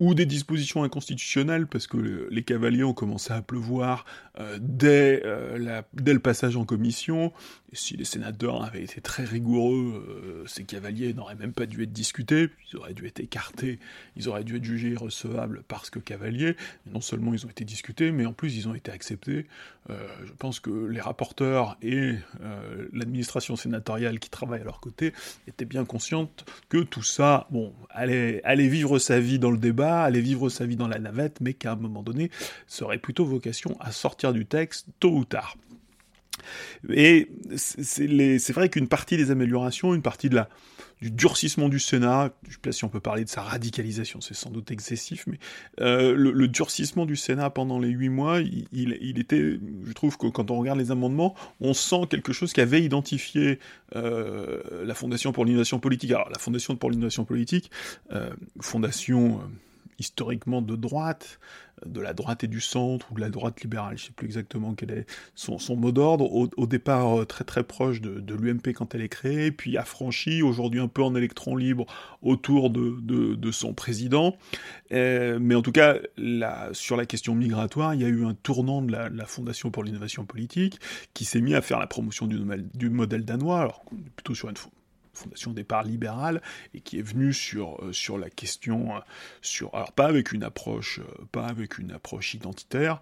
[0.00, 4.06] ou des dispositions inconstitutionnelles, parce que les cavaliers ont commencé à pleuvoir
[4.38, 7.32] euh, dès, euh, la, dès, le passage en commission.
[7.74, 11.92] Si les sénateurs avaient été très rigoureux, euh, ces cavaliers n'auraient même pas dû être
[11.92, 13.78] discutés, ils auraient dû être écartés,
[14.16, 16.49] ils auraient dû être jugés irrecevables parce que cavaliers.
[16.86, 19.46] Non seulement ils ont été discutés, mais en plus ils ont été acceptés.
[19.88, 22.14] je pense que les rapporteurs et
[22.92, 25.12] l'administration sénatoriale qui travaille à leur côté
[25.48, 30.02] étaient bien conscientes que tout ça, bon, allait, allait vivre sa vie dans le débat,
[30.02, 32.30] allait vivre sa vie dans la navette, mais qu'à un moment donné,
[32.66, 35.56] ça aurait plutôt vocation à sortir du texte tôt ou tard.
[36.88, 40.48] Et c'est vrai qu'une partie des améliorations, une partie de la,
[41.00, 44.20] du durcissement du Sénat, je ne sais pas si on peut parler de sa radicalisation,
[44.20, 45.38] c'est sans doute excessif, mais
[45.80, 50.50] euh, le, durcissement du Sénat pendant les huit mois, il, était, je trouve que quand
[50.50, 53.58] on regarde les amendements, on sent quelque chose qui avait identifié
[53.96, 56.10] euh, la Fondation pour l'innovation politique.
[56.12, 57.70] Alors la Fondation pour l'innovation politique,
[58.12, 59.40] euh, fondation
[60.00, 61.38] historiquement de droite,
[61.86, 64.26] de la droite et du centre, ou de la droite libérale, je ne sais plus
[64.26, 68.94] exactement quel est son, mot d'ordre, au, départ euh, très très proche de, l'UMP quand
[68.94, 71.86] elle est créée, puis affranchie, aujourd'hui un peu en électron libre
[72.22, 74.36] autour de, son président.
[74.92, 75.96] Euh, mais en tout cas,
[76.72, 80.24] sur la question migratoire, il y a eu un tournant de la, Fondation pour l'innovation
[80.24, 80.80] politique
[81.14, 82.40] qui s'est mis à faire la promotion du,
[82.74, 83.84] du modèle danois, alors
[84.16, 84.56] plutôt sur une
[85.20, 86.42] fondation départ libérale
[86.74, 89.00] et qui est venue sur, euh, sur la question, euh,
[89.42, 93.00] sur, alors pas avec une approche, euh, pas avec une approche identitaire,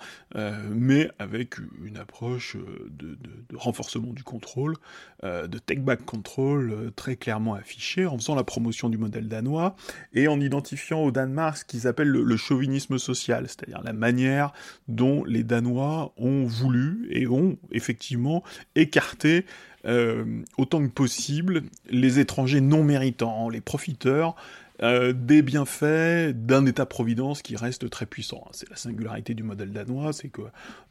[0.70, 2.56] mais avec une approche
[2.90, 3.16] de,
[3.54, 4.76] renforcement du contrôle,
[5.22, 9.74] de take back control très clairement affichée, en faisant la promotion du modèle danois
[10.12, 14.52] et en identifiant au Danemark ce qu'ils appellent le, le chauvinisme social, c'est-à-dire la manière
[14.86, 18.42] dont les Danois ont voulu et ont effectivement
[18.74, 19.44] écarté
[19.84, 24.34] euh, autant que possible les étrangers non méritants, les profiteurs
[24.80, 28.46] euh, des bienfaits d'un État-providence qui reste très puissant.
[28.52, 30.42] C'est la singularité du modèle danois, c'est que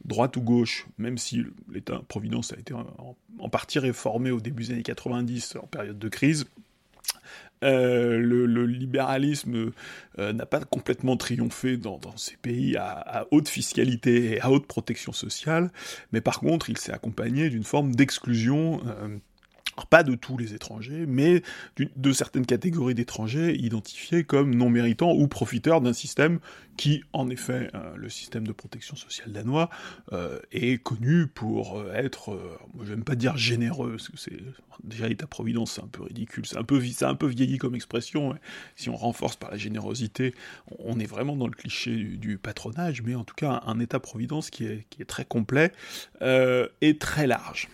[0.04, 4.82] droite ou gauche, même si l'État-providence a été en, partie réformé au début des années
[4.82, 6.44] 90 en période de crise,
[7.64, 9.72] Euh, le, libéralisme
[10.18, 15.12] euh, n'a pas complètement triomphé dans, ces pays à, haute fiscalité et à haute protection
[15.12, 15.70] sociale,
[16.12, 18.80] mais par contre, il s'est accompagné d'une forme d'exclusion
[19.86, 21.42] pas de tous les étrangers, mais
[21.78, 26.40] de certaines catégories d'étrangers identifiés comme non méritants ou profiteurs d'un système
[26.78, 29.68] qui, en effet, euh, le système de protection sociale danois,
[30.12, 32.30] euh, est connu pour euh, être,
[32.72, 34.38] moi j'aime pas dire généreux, parce que c'est
[34.84, 38.38] déjà l'État-providence, c'est un peu ridicule, c'est un peu, un peu vieilli comme expression,
[38.76, 40.34] si on renforce par la générosité,
[40.78, 44.64] on est vraiment dans le cliché du, patronage, mais en tout cas un État-providence qui
[44.64, 45.72] est, qui est très complet
[46.20, 47.68] et très large.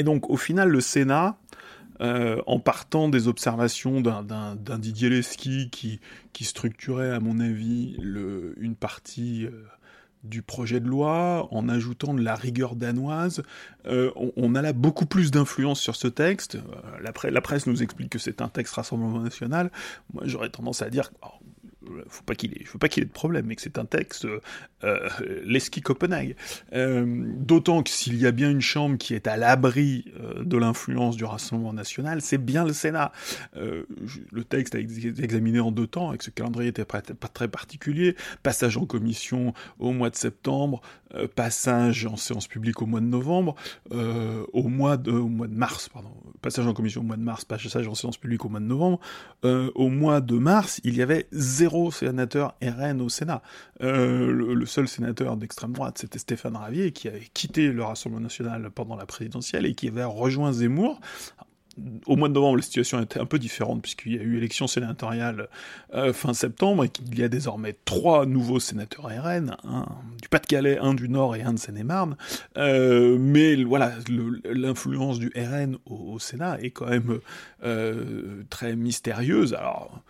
[0.00, 1.36] Et donc, au final, le Sénat,
[2.00, 7.98] euh, en partant des observations d'un Didier Leski qui, structurait, à mon avis,
[8.56, 9.50] une partie euh,
[10.24, 13.42] du projet de loi, en ajoutant de la rigueur danoise,
[13.84, 16.56] euh, on, a là beaucoup plus d'influence sur ce texte.
[17.02, 19.70] La, la, presse nous explique que c'est un texte Rassemblement National.
[20.14, 21.12] Moi, j'aurais tendance à dire,
[22.08, 24.26] faut pas qu'il ait, faut pas qu'il ait de problème, mais que c'est un texte
[24.84, 25.08] euh,
[25.44, 26.36] Leski Copenhague.
[26.72, 27.04] Euh,
[27.36, 31.16] d'autant que s'il y a bien une chambre qui est à l'abri euh, de l'influence
[31.16, 33.12] du Rassemblement national, c'est bien le Sénat.
[33.56, 33.84] Euh,
[34.30, 38.16] le texte a été examiné en deux temps, avec ce calendrier était pas, très particulier.
[38.42, 40.82] Passage en commission au mois de septembre,
[41.14, 43.54] euh, passage en séance publique au mois de novembre,
[43.90, 46.10] au mois de, au mois de mars, pardon,
[46.42, 49.00] passage en commission au mois de mars, passage en séance publique au mois de novembre.
[49.42, 53.42] au mois de mars, il y avait zéro sénateur RN au Sénat.
[53.80, 58.70] le, le seul sénateur d'extrême droite, c'était Stéphane Ravier, qui avait quitté le Rassemblement national
[58.70, 61.00] pendant la présidentielle et qui avait rejoint Zemmour
[62.06, 64.66] au mois de novembre, la situation était un peu différente puisqu'il y a eu élection
[64.66, 65.48] sénatoriale
[65.94, 69.86] euh, fin septembre et qu'il y a désormais trois nouveaux sénateurs RN, un
[70.20, 72.16] du Pas-de-Calais, un du Nord et un de Seine-et-Marne.
[72.56, 73.92] Euh, mais voilà,
[74.44, 77.20] l'influence du RN au, Sénat est quand même
[77.64, 79.54] euh, très mystérieuse.
[79.54, 80.02] Alors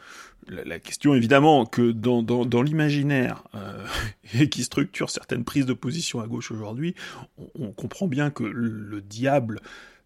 [0.51, 3.85] la, question évidemment que dans, dans, l'imaginaire euh,
[4.35, 6.95] et qui structure certaines prises de position à gauche aujourd'hui,
[7.59, 9.61] on, comprend bien que le diable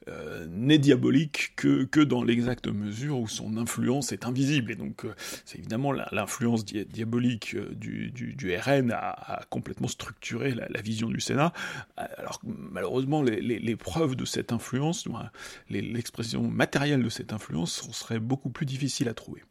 [0.07, 4.71] euh, n'est diabolique que, que dans l'exacte mesure où son influence est invisible.
[4.71, 5.15] Et donc, euh,
[5.47, 11.55] c'est évidemment l'influence diabolique du, du, RN a, complètement structuré la, vision du Sénat.
[11.97, 15.09] Alors, malheureusement, les, les, preuves de cette influence,
[15.71, 19.43] l'expression matérielle de cette influence, serait beaucoup plus difficile à trouver.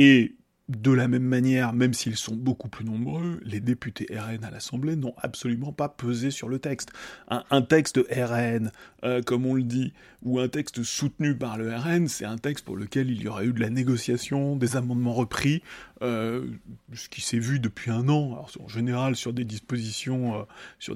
[0.00, 0.37] Et
[0.68, 4.96] de la même manière, même s'ils sont beaucoup plus nombreux, les députés RN à l'Assemblée
[4.96, 6.90] n'ont absolument pas pesé sur le texte.
[7.28, 8.70] Un, texte RN,
[9.04, 12.66] euh, comme on le dit, ou un texte soutenu par le RN, c'est un texte
[12.66, 15.62] pour lequel il y aurait eu de la négociation, des amendements repris,
[16.02, 16.46] euh,
[16.92, 20.94] ce qui s'est vu depuis un an, alors en général sur des dispositions, euh,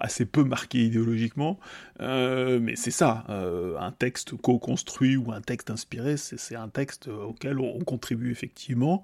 [0.00, 1.58] assez peu marquées idéologiquement,
[1.98, 7.78] mais c'est ça, un texte co-construit ou un texte inspiré, c'est un texte auquel on,
[7.80, 8.97] contribue effectivement,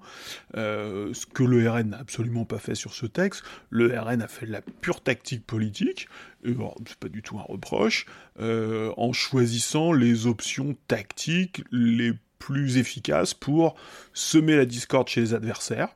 [0.53, 4.45] ce que le RN n'a absolument pas fait sur ce texte, le RN a fait
[4.45, 6.07] de la pure tactique politique,
[6.43, 8.05] c'est pas du tout un reproche,
[8.39, 13.75] en choisissant les options tactiques les plus efficace pour
[14.13, 15.89] semer la discorde chez les adversaires.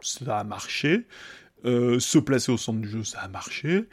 [0.00, 1.06] Ça a marché.
[1.64, 3.84] Euh, se placer au centre du jeu, ça a marché.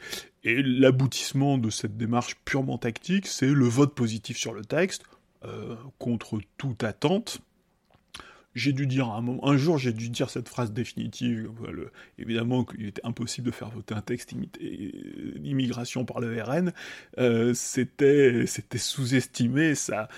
[0.44, 5.02] Et l'aboutissement de cette démarche purement tactique, c'est le vote positif sur le texte,
[5.44, 7.40] euh, contre toute attente,
[8.56, 11.50] j'ai dû dire un, jour, j'ai dû dire cette phrase définitive.
[12.18, 16.72] évidemment qu'il était impossible de faire voter un texte d'immigration par le RN.
[17.18, 20.08] Euh, c'était, sous-estimé, ça,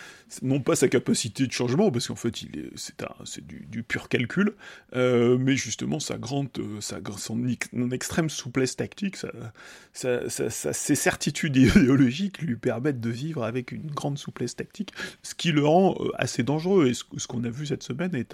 [0.42, 2.32] non pas sa capacité de changement, parce qu'en fait,
[2.76, 4.54] c'est, du, pur calcul,
[4.94, 7.44] euh, mais justement sa grande, sa, son,
[7.90, 14.54] extrême souplesse tactique, sa, ses certitudes idéologiques lui permettent de vivre avec une grande souplesse
[14.54, 14.92] tactique,
[15.24, 16.86] ce qui le rend euh, assez dangereux.
[16.86, 18.27] Et ce, ce qu'on a vu cette semaine est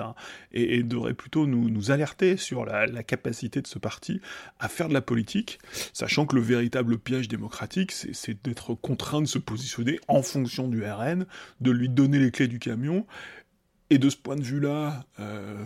[0.52, 4.20] et, devrait plutôt nous, nous alerter sur la, capacité de ce parti
[4.58, 5.58] à faire de la politique,
[5.92, 10.82] sachant que le véritable piège démocratique, c'est d'être contraint de se positionner en fonction du
[10.84, 11.26] RN,
[11.60, 13.06] de lui donner les clés du camion,
[13.90, 15.64] et de ce point de vue-là, euh,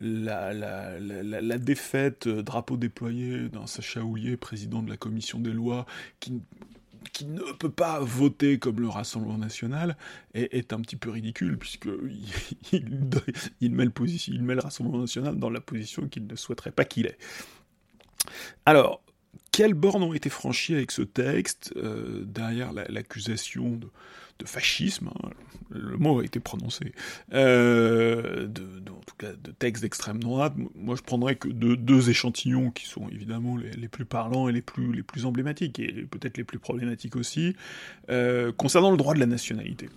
[0.00, 5.52] la, la, la, défaite, euh, drapeau déployé d'un Sacha Houlier, président de la commission des
[5.52, 5.86] lois,
[6.18, 6.42] qui,
[7.10, 9.96] qui ne peut pas voter comme le Rassemblement national
[10.34, 12.20] est, un petit peu ridicule, puisqu'il
[13.60, 13.92] il, met le
[14.28, 17.18] il met le Rassemblement national dans la position qu'il ne souhaiterait pas qu'il ait.
[18.66, 19.02] Alors,
[19.50, 23.88] quelles bornes ont été franchies avec ce texte, euh, derrière l'accusation de,
[24.44, 25.30] fascisme, hein,
[25.70, 26.92] le mot a été prononcé,
[27.32, 32.70] euh, de, en tout cas de textes d'extrême droite, moi je prendrais que deux échantillons
[32.70, 36.44] qui sont évidemment les, plus parlants et les plus, les plus emblématiques, et peut-être les
[36.44, 37.56] plus problématiques aussi,
[38.10, 39.88] euh, concernant le droit de la nationalité.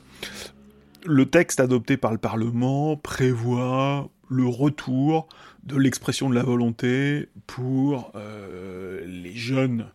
[1.06, 5.28] le texte adopté par le Parlement prévoit le retour
[5.64, 9.88] de l'expression de la volonté pour euh, les jeunes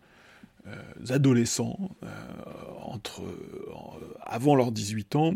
[1.08, 1.90] adolescents
[2.82, 3.22] entre,
[4.20, 5.34] avant leurs 18 ans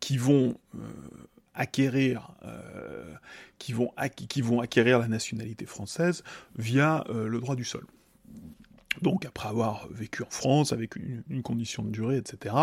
[0.00, 0.58] qui vont
[1.54, 2.32] acquérir
[3.58, 3.90] qui vont,
[4.28, 6.22] qui vont acquérir la nationalité française
[6.56, 7.86] via le droit du sol.
[9.02, 12.54] Donc après avoir vécu en France avec une, condition de durée, etc.,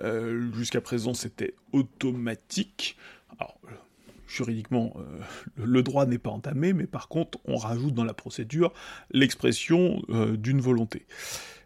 [0.00, 2.96] euh, jusqu'à présent c'était automatique.
[3.38, 3.58] Alors,
[4.28, 8.72] juridiquement, euh, le droit n'est pas entamé, mais par contre, on rajoute dans la procédure
[9.10, 11.06] l'expression euh, d'une volonté.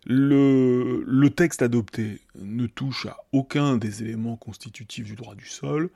[0.06, 5.90] Le, texte adopté ne touche à aucun des éléments constitutifs du droit du sol,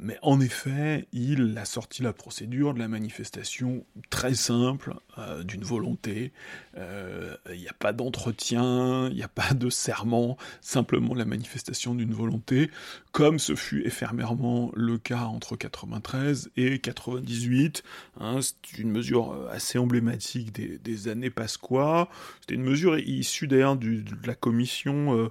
[0.00, 5.64] mais en effet, il a sorti la procédure de la manifestation très simple euh, d'une
[5.64, 6.32] volonté.
[6.76, 11.94] Euh, il n'y a pas d'entretien, il n'y a pas de serment, simplement la manifestation
[11.94, 12.70] d'une volonté,
[13.12, 17.82] comme ce fut éphémèrement le cas entre 93 et 98.
[18.20, 22.08] Hein, c'est une mesure assez emblématique des, années Pasqua.
[22.40, 25.30] C'était une mesure issue d'ailleurs de la commission euh,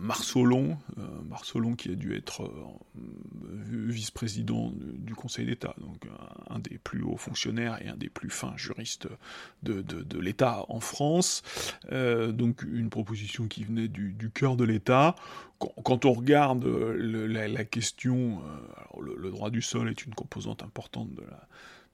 [0.00, 3.00] Marsolon, euh, Marsolon qui a dû être euh,
[3.88, 6.06] vice-président du Conseil d'État, donc
[6.48, 9.08] un, des plus hauts fonctionnaires et un des plus fins juristes
[9.62, 9.84] de,
[10.18, 11.42] l'État en France.
[11.90, 15.14] donc une proposition qui venait du, cœur de l'État.
[15.58, 18.40] Quand, on regarde la, question,
[18.98, 21.48] le, droit du sol est une composante importante de la,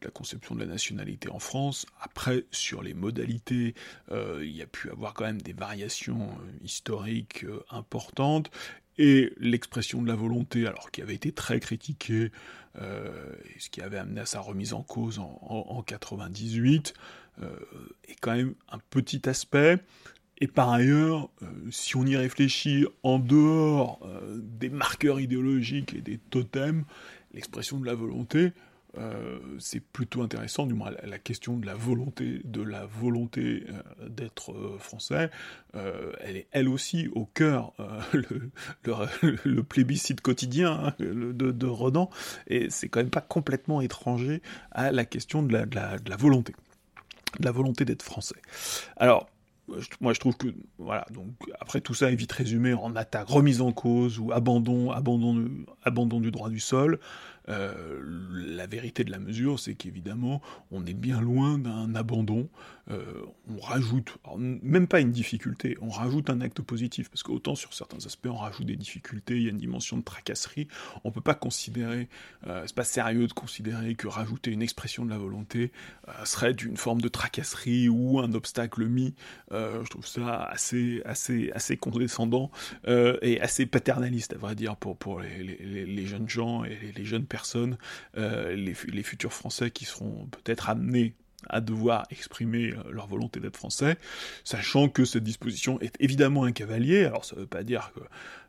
[0.07, 1.85] la conception de la nationalité en France.
[2.01, 3.75] Après, sur les modalités,
[4.13, 8.51] euh, il y a pu avoir quand même des variations euh, historiques euh, importantes.
[8.99, 12.33] Et l'expression de la volonté, alors qui avait été très critiquée,
[12.79, 16.95] ce qui avait amené à sa remise en cause en, en, 98,
[18.09, 19.77] est quand même un petit aspect.
[20.39, 21.29] Et par ailleurs,
[21.71, 24.01] si on y réfléchit en dehors
[24.39, 26.87] des marqueurs idéologiques et des totems,
[27.35, 28.53] l'expression de la volonté,
[28.99, 34.09] euh, c'est plutôt intéressant, du moins la, question de la volonté, de la volonté euh,
[34.09, 35.31] d'être euh, français,
[36.21, 37.75] elle est elle aussi au cœur
[38.15, 42.09] le, plébiscite quotidien hein, de, de, Renan,
[42.47, 44.41] et c'est quand même pas complètement étranger
[44.71, 46.55] à la question de la, de la volonté,
[47.39, 48.41] de la volonté d'être français.
[48.97, 49.29] Alors,
[50.01, 51.29] moi je trouve que voilà donc
[51.61, 55.49] après tout ça est vite résumé en attaque remise en cause ou abandon abandon
[55.83, 57.01] abandon du droit du sol
[57.49, 60.41] euh, la vérité de la mesure, c'est qu'évidemment,
[60.71, 62.49] on est bien loin d'un abandon.
[62.91, 67.75] Euh, on rajoute, même pas une difficulté, on rajoute un acte positif, parce qu'autant sur
[67.75, 70.69] certains aspects, on rajoute des difficultés, il y a une dimension de tracasserie.
[71.05, 72.09] On peut pas considérer,
[72.47, 75.73] euh, c'est pas sérieux de considérer que rajouter une expression de la volonté
[76.25, 79.15] serait d'une forme de tracasserie ou un obstacle mis.
[79.51, 82.51] je trouve ça assez, assez, assez condescendant
[82.87, 87.77] et assez paternaliste, à vrai dire, pour, les, jeunes gens et les, jeunes personnes
[88.17, 91.15] euh, les, futurs Français qui seront peut-être amenés
[91.49, 93.97] à devoir exprimer euh, leur volonté d'être français,
[94.45, 98.01] sachant que cette disposition est évidemment un cavalier, alors ça ne veut pas dire que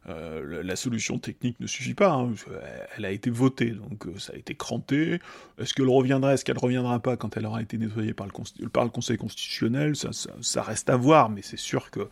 [0.10, 2.34] euh, la solution technique ne suffit pas, hein,
[2.96, 5.20] elle a été votée, donc ça a été cranté,
[5.60, 8.70] est-ce qu'elle reviendra, est-ce qu'elle ne reviendra pas quand elle aura été nettoyée par le,
[8.70, 12.08] par le Conseil constitutionnel, ça, reste à voir, mais c'est sûr que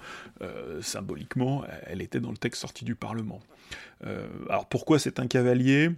[0.81, 3.39] symboliquement, elle était dans le texte sorti du Parlement.
[4.49, 5.91] alors pourquoi c'est un cavalier?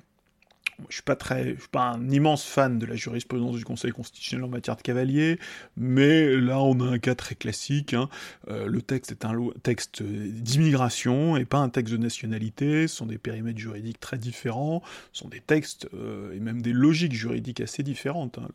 [0.89, 3.91] Je suis pas très, je suis pas un immense fan de la jurisprudence du Conseil
[3.91, 5.39] constitutionnel en matière de cavalier,
[5.75, 7.93] mais là on a un cas très classique.
[7.93, 8.09] Hein.
[8.49, 12.87] Euh, le texte est un texte d'immigration et pas un texte de nationalité.
[12.87, 16.73] Ce sont des périmètres juridiques très différents, ce sont des textes euh, et même des
[16.73, 18.37] logiques juridiques assez différentes.
[18.37, 18.47] Hein.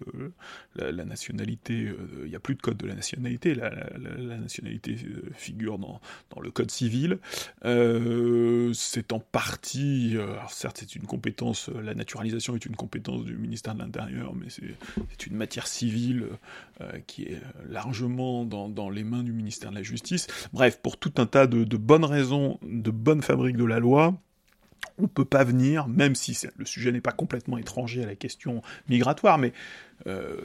[0.77, 3.55] la, nationalité, euh, il n'y a plus de code de la nationalité.
[3.55, 3.73] La,
[4.39, 4.97] nationalité
[5.35, 6.01] figure dans,
[6.41, 7.19] le code civil.
[7.63, 10.17] c'est en partie,
[10.49, 14.49] certes c'est une compétence la nature naturalisation est une compétence du ministère de l'Intérieur, mais
[14.51, 16.27] c'est une matière civile
[16.83, 20.27] euh, qui est largement dans, les mains du ministère de la Justice.
[20.53, 24.15] Bref, pour tout un tas de, bonnes raisons, de bonnes fabriques de la loi,
[24.99, 28.15] on ne peut pas venir, même si le sujet n'est pas complètement étranger à la
[28.15, 28.61] question
[28.91, 29.55] migratoire, mais
[30.07, 30.37] euh,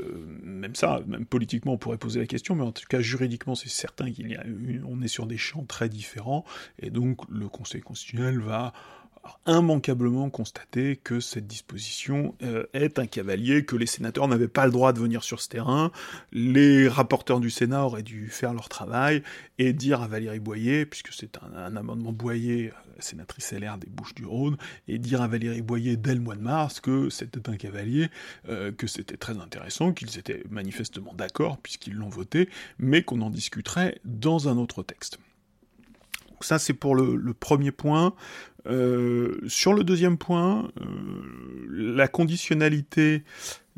[0.41, 3.67] même ça, même politiquement, on pourrait poser la question, mais en tout cas juridiquement, c'est
[3.67, 4.43] certain qu'il y a,
[4.87, 6.45] on est sur des champs très différents,
[6.79, 8.71] et donc le Conseil constitutionnel va
[9.45, 14.71] immanquablement constater que cette disposition euh, est un cavalier, que les sénateurs n'avaient pas le
[14.71, 15.91] droit de venir sur ce terrain,
[16.31, 19.23] les rapporteurs du Sénat auraient dû faire leur travail
[19.57, 24.57] et dire à Valérie Boyer, puisque c'est un, amendement Boyer, sénatrice LR des Bouches-du-Rhône,
[24.87, 28.09] et dire à Valérie Boyer dès le mois de mars que c'était un cavalier,
[28.49, 32.49] euh, que c'était très intéressant, qu'ils étaient manifestement d'accord puisqu'ils l'ont voté,
[32.79, 35.19] mais qu'on en discuterait dans un autre texte.
[36.41, 38.13] Ça c'est pour le, premier point.
[38.65, 40.85] Euh, sur le deuxième point, euh,
[41.69, 43.23] la conditionnalité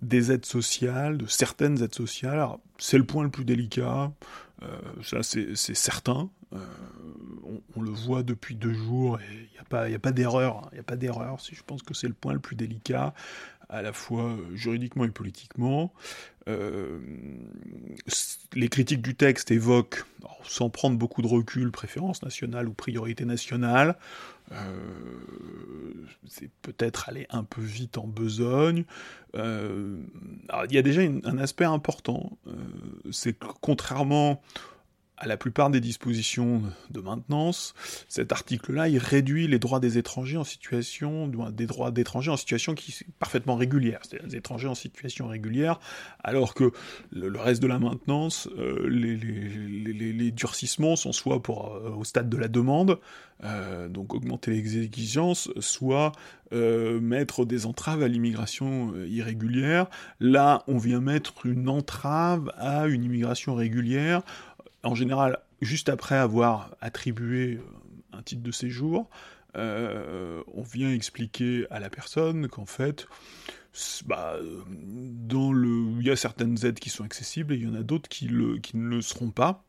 [0.01, 2.47] des aides sociales, de certaines aides sociales,
[2.77, 4.11] c'est le point le plus délicat,
[4.63, 4.67] euh,
[5.03, 6.29] ça c'est certain.
[7.75, 10.69] On, le voit depuis deux jours et il n'y a pas, d'erreur.
[10.73, 11.33] Il a pas d'erreur.
[11.33, 11.51] Hein.
[11.51, 13.13] Je pense que c'est le point le plus délicat
[13.69, 15.93] à la fois juridiquement et politiquement.
[16.47, 16.99] Euh,
[18.53, 20.03] les critiques du texte évoquent,
[20.43, 23.97] sans prendre beaucoup de recul, préférence nationale ou priorité nationale.
[24.51, 24.55] Euh,
[26.27, 28.85] c'est peut-être aller un peu vite en besogne.
[29.35, 30.01] Euh,
[30.67, 32.37] il y a déjà un aspect important,
[33.11, 34.41] c'est que contrairement
[35.19, 37.73] à la plupart des dispositions de maintenance,
[38.07, 42.73] cet article-là, il réduit les droits des étrangers en situation, des droits d'étrangers en situation
[42.73, 45.79] qui est parfaitement régulière, c'est-à-dire des étrangers en situation régulière,
[46.23, 46.71] alors que
[47.11, 52.37] le, reste de la maintenance, euh, les, durcissements sont soit pour, euh, au stade de
[52.37, 52.97] la demande,
[53.43, 56.13] euh, donc augmenter les exigences, soit
[56.51, 59.85] mettre des entraves à l'immigration irrégulière.
[60.19, 64.23] Là, on vient mettre une entrave à une immigration régulière
[64.83, 67.63] en général, juste après avoir attribué euh,
[68.13, 69.09] un titre de séjour,
[69.55, 73.07] euh, on vient expliquer à la personne qu'en fait,
[74.05, 77.75] bah, dans le, il y a certaines aides qui sont accessibles et il y en
[77.75, 78.29] a d'autres qui,
[78.61, 79.63] qui ne le seront pas.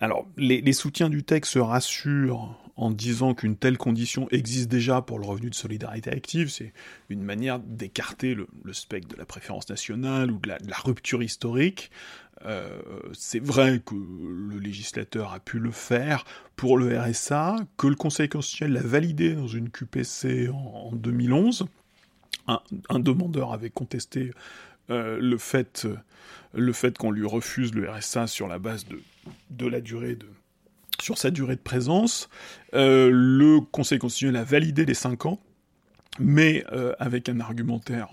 [0.00, 5.18] Alors, les, soutiens du texte se rassurent en disant qu'une telle condition existe déjà pour
[5.18, 6.48] le revenu de solidarité active.
[6.48, 6.72] C'est
[7.08, 11.90] une manière d'écarter le, spectre de la préférence nationale ou de la rupture historique.
[12.44, 12.80] Euh,
[13.12, 16.24] c'est vrai que le législateur a pu le faire
[16.56, 21.66] pour le RSA, que le Conseil constitutionnel l'a validé dans une QPC en, 2011.
[22.48, 24.32] Un, demandeur avait contesté
[24.90, 25.86] euh, le fait,
[26.54, 28.86] le fait qu'on lui refuse le RSA sur la base
[29.50, 30.26] de, la durée de,
[31.00, 32.28] sur sa durée de présence.
[32.74, 35.40] Euh, le Conseil constitutionnel a validé les 5 ans,
[36.18, 36.64] mais
[36.98, 38.08] avec un argumentaire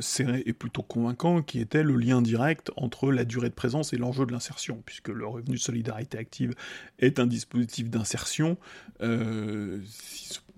[0.00, 3.96] serré et plutôt convaincant, qui était le lien direct entre la durée de présence et
[3.96, 6.54] l'enjeu de l'insertion, puisque le revenu de solidarité active
[6.98, 8.56] est un dispositif d'insertion.
[9.00, 9.80] Euh,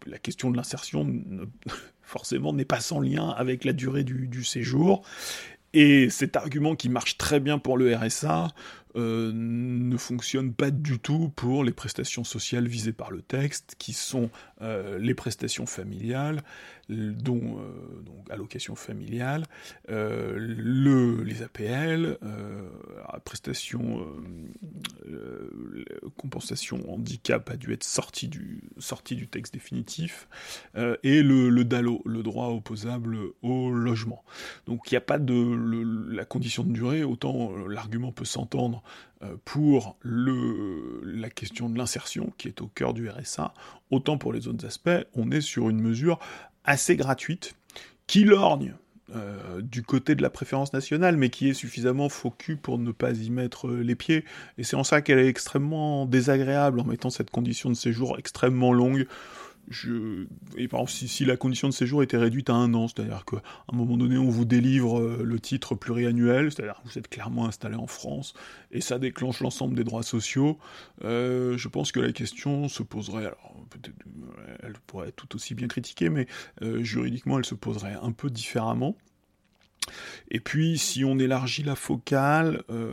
[0.07, 1.23] la question de l'insertion
[2.03, 5.03] forcément n'est pas sans lien avec la durée du, séjour.
[5.73, 8.49] Et cet argument qui marche très bien pour le RSA
[8.97, 13.93] euh, ne fonctionne pas du tout pour les prestations sociales visées par le texte, qui
[13.93, 14.31] sont
[14.62, 16.43] euh, les prestations familiales,
[16.91, 19.45] dont euh, allocation familiale,
[19.88, 22.18] le, les APL,
[23.24, 24.07] prestations
[26.16, 30.28] compensation handicap a dû être sorti du, sorti du texte définitif,
[31.03, 34.22] et le, DALO, le droit opposable au logement.
[34.66, 38.82] Donc il n'y a pas de la condition de durée, autant l'argument peut s'entendre
[39.22, 43.53] euh, pour la question de l'insertion qui est au cœur du RSA,
[43.91, 46.18] autant pour les autres aspects, on est sur une mesure
[46.65, 47.55] assez gratuite
[48.07, 48.75] qui lorgne
[49.17, 53.13] euh, du côté de la préférence nationale, mais qui est suffisamment focus pour ne pas
[53.13, 54.25] y mettre euh, les pieds.
[54.57, 58.73] Et c'est en ça qu'elle est extrêmement désagréable en mettant cette condition de séjour extrêmement
[58.73, 59.07] longue
[59.71, 60.27] je...
[60.57, 63.41] Et par exemple, si, la condition de séjour était réduite à un an, c'est-à-dire qu'à
[63.73, 67.47] un moment donné, on vous délivre euh, le titre pluriannuel, c'est-à-dire que vous êtes clairement
[67.47, 68.35] installé en France,
[68.73, 70.59] et ça déclenche l'ensemble des droits sociaux,
[71.05, 73.97] euh, je pense que la question se poserait, alors peut-être
[74.62, 76.27] elle pourrait être tout aussi bien critiquée, mais
[76.62, 78.97] euh, juridiquement, elle se poserait un peu différemment.
[80.30, 82.91] Et puis, si on élargit la focale, euh,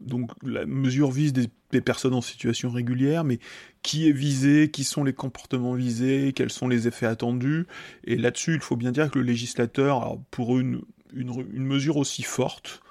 [0.00, 1.48] donc la mesure vise des,
[1.80, 3.38] personnes en situation régulière, mais
[3.82, 7.66] qui est visé, qui sont les comportements visés, quels sont les effets attendus.
[8.04, 10.82] Et là-dessus, il faut bien dire que le législateur, pour une,
[11.14, 12.82] une mesure aussi forte,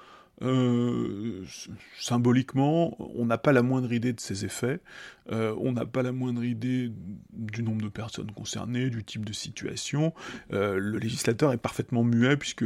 [0.42, 1.44] euh,
[1.98, 4.80] symboliquement, on n'a pas la moindre idée de ses effets,
[5.30, 6.90] euh, on n'a pas la moindre idée
[7.32, 10.14] du nombre de personnes concernées, du type de situation.
[10.52, 12.64] Euh, le législateur est parfaitement muet puisque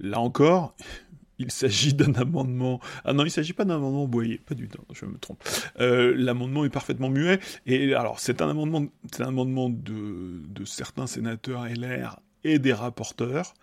[0.00, 0.74] là encore,
[1.38, 2.80] il s'agit d'un amendement.
[3.04, 5.44] Ah non, il ne s'agit pas d'un amendement boyer, pas du tout, je me trompe.
[5.78, 12.72] L'amendement est parfaitement muet, et alors c'est un amendement, de certains sénateurs LR et des
[12.72, 13.54] rapporteurs.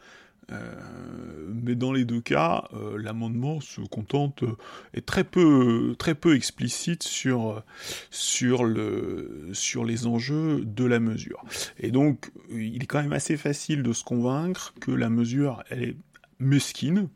[0.51, 4.57] Euh, mais dans les deux cas, euh, l'amendement se contente euh,
[4.93, 7.63] est très peu très peu explicite sur
[8.11, 11.43] sur le sur les enjeux de la mesure.
[11.79, 15.83] Et donc, il est quand même assez facile de se convaincre que la mesure elle
[15.83, 15.97] est
[16.39, 17.07] mesquine.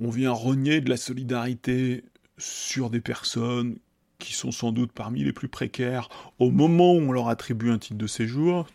[0.00, 2.04] On vient rogner de la solidarité
[2.38, 3.76] sur des personnes
[4.18, 6.08] qui sont sans doute parmi les plus précaires
[6.38, 8.66] au moment où on leur attribue un titre de séjour.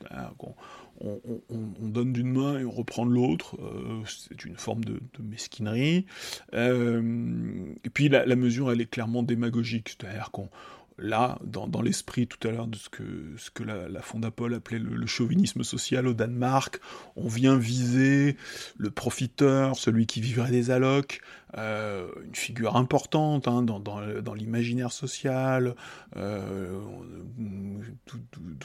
[1.01, 3.57] On, donne d'une main et on reprend de l'autre.
[3.61, 6.05] Euh, c'est une forme de, mesquinerie.
[6.53, 9.89] Euh, et puis la, mesure, elle est clairement démagogique.
[9.89, 10.49] C'est-à-dire qu'on
[10.97, 15.63] là, dans, l'esprit tout à l'heure de ce que, la, la Fondapol appelait le, chauvinisme
[15.63, 16.79] social au Danemark,
[17.15, 18.37] on vient viser
[18.77, 21.21] le profiteur, celui qui vivrait des allocs,
[21.57, 25.75] euh, une figure importante hein, dans, l'imaginaire social.
[26.17, 26.81] Euh,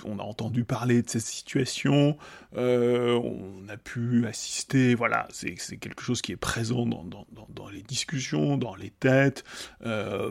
[0.04, 2.16] on, a entendu parler de cette situation,
[2.56, 8.56] euh, on a pu assister, voilà, c'est quelque chose qui est présent dans, les discussions,
[8.56, 9.44] dans les têtes,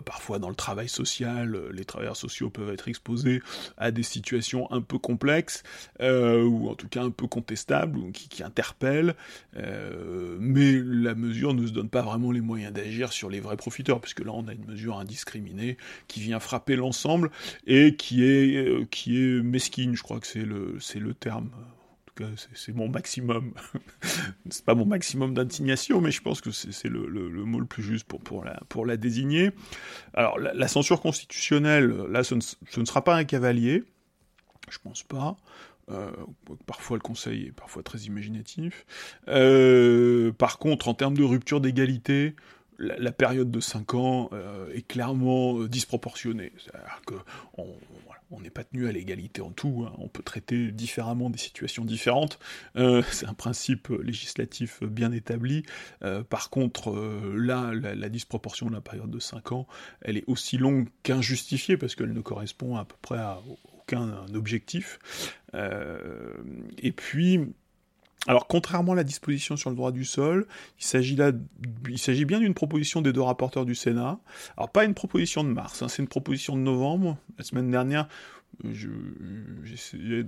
[0.05, 3.41] parfois dans le travail social, les travailleurs sociaux peuvent être exposés
[3.77, 5.63] à des situations un peu complexes,
[6.01, 9.15] ou en tout cas un peu contestables, ou qui, qui interpellent,
[9.55, 14.01] mais la mesure ne se donne pas vraiment les moyen d'agir sur les vrais profiteurs,
[14.01, 15.77] puisque là on a une mesure indiscriminée
[16.07, 17.29] qui vient frapper l'ensemble
[17.67, 21.51] et qui est, euh, qui est mesquine, je crois que c'est le, c'est le terme.
[22.53, 23.53] C'est mon maximum.
[24.49, 27.81] c'est pas mon maximum d'indignation, mais je pense que c'est le, le, mot le plus
[27.81, 29.51] juste pour, pour, la, pour la désigner.
[30.13, 33.85] Alors, la, censure constitutionnelle, là, ce ne, ce ne, sera pas un cavalier,
[34.69, 35.37] je pense pas.
[35.91, 36.11] Euh,
[36.65, 38.85] parfois le conseil est parfois très imaginatif.
[39.27, 42.35] Euh, par contre, en termes de rupture d'égalité,
[42.77, 46.53] la, période de 5 ans euh, est clairement disproportionnée.
[46.57, 47.67] C'est-à-dire qu'on
[48.31, 49.93] on n'est pas tenu à l'égalité en tout, hein.
[49.97, 52.37] on peut traiter différemment des situations différentes,
[52.75, 55.63] c'est un principe législatif bien établi.
[56.29, 56.93] par contre,
[57.35, 59.67] là, la, la, disproportion de la période de 5 ans,
[60.01, 63.41] elle est aussi longue qu'injustifiée, parce qu'elle ne correspond à peu près à,
[63.93, 64.99] un objectif.
[65.55, 66.33] Euh,
[66.77, 67.41] et puis,
[68.27, 70.45] alors, contrairement à la disposition sur le droit du sol,
[70.79, 71.31] il s'agit là,
[71.87, 74.19] il s'agit bien d'une proposition des deux rapporteurs du Sénat.
[74.57, 77.17] Alors, pas une proposition de mars, hein, c'est une proposition de novembre.
[77.37, 78.07] La semaine dernière,
[79.63, 80.25] j'essayais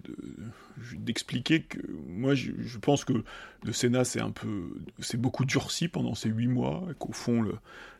[0.93, 3.13] d'expliquer que moi, je, pense que
[3.63, 7.55] le Sénat c'est un peu, c'est beaucoup durci pendant ces huit mois, qu'au fond, le,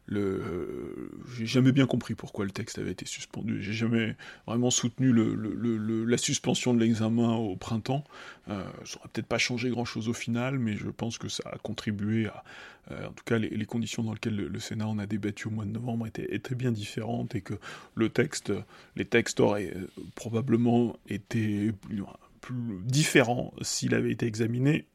[0.08, 3.62] le, j'ai jamais bien compris pourquoi le texte avait été suspendu.
[3.62, 8.04] J'ai jamais vraiment soutenu la suspension de l'examen au printemps.
[8.50, 11.58] Euh, ça n'aurait peut-être pas changé grand-chose au final, mais je pense que ça a
[11.58, 12.44] contribué à,
[12.92, 15.66] euh, en tout cas, les, conditions dans lesquelles le, Sénat en a débattu au mois
[15.66, 17.54] de novembre étaient, étaient, bien différentes et que
[17.96, 18.52] le texte,
[18.96, 22.04] les textes auraient euh, probablement été plus,
[22.42, 24.88] plus différents s'il avait été examiné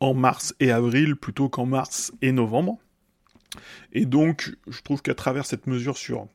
[0.00, 2.78] en mars et avril plutôt qu'en mars et novembre.
[3.92, 6.28] Et donc, je trouve qu'à travers cette mesure sur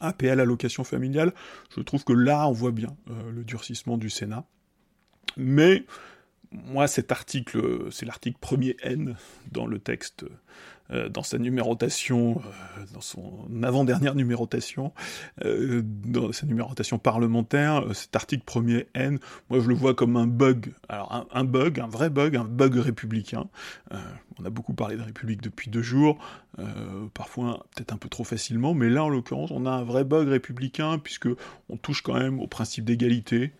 [0.00, 1.32] APL allocation familiale,
[1.74, 4.46] je trouve que là, on voit bien euh, le durcissement du Sénat.
[5.36, 5.84] Mais
[6.64, 9.16] moi, cet article, c'est l'article premier N
[9.52, 10.24] dans le texte
[10.92, 14.92] euh, dans sa numérotation, euh, dans son avant-dernière numérotation,
[15.44, 19.18] euh, dans sa numérotation parlementaire, cet article premier N,
[19.50, 20.72] moi je le vois comme un bug.
[20.88, 23.48] Alors un, bug, un vrai bug, un bug républicain.
[24.38, 26.18] on a beaucoup parlé de République depuis deux jours,
[27.14, 30.28] parfois peut-être un peu trop facilement, mais là en l'occurrence on a un vrai bug
[30.28, 31.28] républicain puisque
[31.68, 33.52] on touche quand même au principe d'égalité.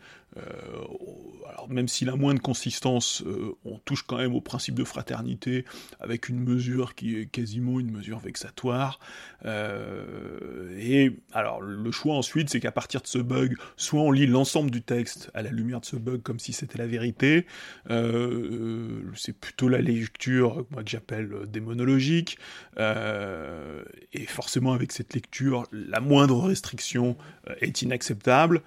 [1.49, 3.25] Alors même s'il a moins de consistance,
[3.65, 5.65] on touche quand même au principe de fraternité
[6.01, 8.99] avec une mesure qui quasiment une mesure vexatoire.
[9.45, 14.27] Euh, et alors le choix ensuite, c'est qu'à partir de ce bug, soit on lit
[14.27, 17.47] l'ensemble du texte à la lumière de ce bug comme si c'était la vérité,
[17.91, 22.39] euh, c'est plutôt la lecture moi que j'appelle démonologique,
[22.79, 27.17] euh, et forcément avec cette lecture, la moindre restriction
[27.61, 28.63] est inacceptable.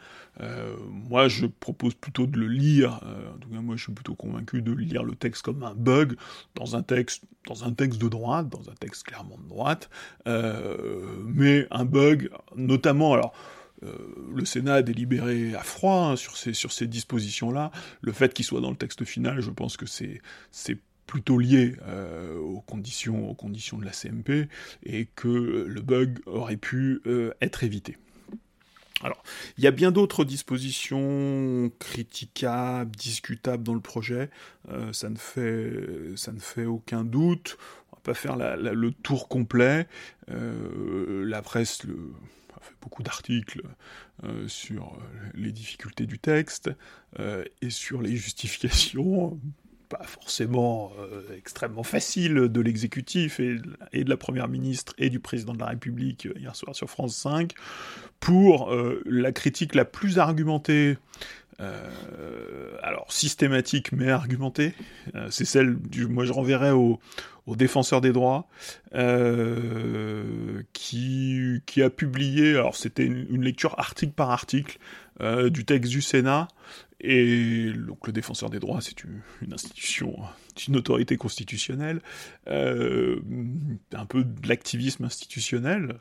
[0.89, 3.01] Moi, je propose plutôt de le lire.
[3.03, 6.15] en tout cas, moi, je suis plutôt convaincu de lire le texte comme un bug
[6.55, 9.89] dans un texte, dans un texte de droit dans un texte clairement de droite,
[10.27, 13.33] euh, mais un bug, notamment, alors,
[13.83, 13.93] euh,
[14.33, 17.71] le Sénat a délibéré à froid hein, sur ces, dispositions-là.
[18.01, 20.21] Le fait qu'il soit dans le texte final, je pense que c'est
[21.07, 24.47] plutôt lié euh, aux, conditions, aux conditions de la CMP
[24.83, 25.27] et que
[25.67, 27.01] le bug aurait pu
[27.41, 27.97] être évité.
[29.01, 29.23] Alors,
[29.57, 34.29] il y a bien d'autres dispositions critiquables, discutables dans le projet,
[34.91, 37.57] ça, ne fait, ça ne fait aucun doute.
[38.03, 39.87] Pas faire le tour complet.
[40.31, 41.81] Euh, la presse
[42.55, 43.61] a fait beaucoup d'articles
[44.23, 46.69] euh, sur euh, les difficultés du texte
[47.61, 49.39] et sur les justifications
[49.89, 50.91] pas forcément
[51.35, 56.27] extrêmement faciles de l'exécutif et, de la première ministre et du président de la République
[56.37, 57.53] hier soir sur France 5
[58.19, 58.71] pour
[59.05, 60.97] la critique la plus argumentée
[62.83, 64.73] alors systématique mais argumentée,
[65.29, 66.99] c'est celle du, moi je renverrai au,
[67.49, 68.47] au défenseur des droits,
[68.93, 74.77] euh, qui, a publié, alors c'était une, lecture article par article
[75.21, 76.47] euh, du texte du Sénat,
[77.01, 80.15] et donc le défenseur des droits, c'est une, institution,
[80.67, 82.01] une autorité constitutionnelle,
[82.49, 83.19] euh,
[83.93, 85.95] un peu de l'activisme institutionnel.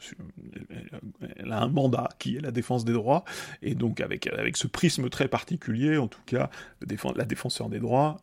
[1.36, 3.24] Elle a un mandat qui est la défense des droits,
[3.62, 6.50] et donc avec, avec ce prisme très particulier, en tout cas,
[7.16, 8.20] la défenseur des droits,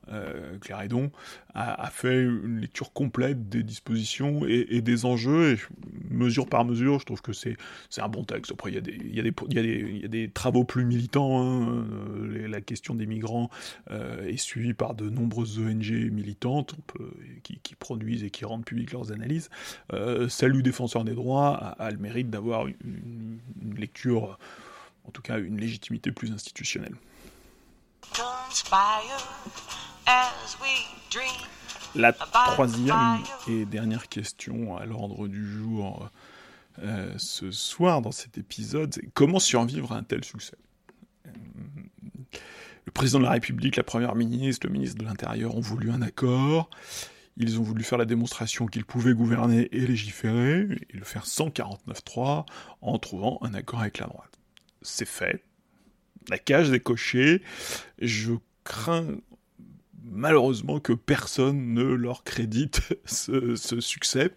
[0.61, 1.11] Claire Edon,
[1.55, 5.59] a, fait une lecture complète des dispositions et, des enjeux, et
[6.09, 7.57] mesure par mesure, je trouve que c'est
[7.97, 8.51] un bon texte.
[8.51, 12.47] Après, il y a des, y y y a des travaux plus militants, hein, euh,
[12.47, 13.49] la question des migrants
[13.91, 16.76] euh, est suivie par de nombreuses ONG militantes
[17.43, 19.49] qui, produisent et qui rendent publiques leurs analyses.
[19.93, 23.39] Euh, Salut défenseur des droits a, le mérite d'avoir une,
[23.78, 24.38] lecture,
[25.07, 26.95] en tout cas une légitimité plus institutionnelle.
[31.96, 36.10] La troisième et dernière question à l'ordre du jour
[36.84, 40.58] euh, ce soir dans cet épisode, c'est comment survivre à un tel succès?
[41.24, 46.02] Le président de la République, la première ministre, le ministre de l'Intérieur ont voulu un
[46.02, 46.70] accord.
[47.38, 52.46] Ils ont voulu faire la démonstration qu'ils pouvaient gouverner et légiférer, et le faire 149.3
[52.82, 54.39] en trouvant un accord avec la droite.
[54.82, 55.43] C'est fait.
[56.30, 57.41] La cage est cochée.
[58.00, 58.34] Je
[58.64, 59.08] crains
[60.12, 64.32] malheureusement que personne ne leur crédite ce, succès.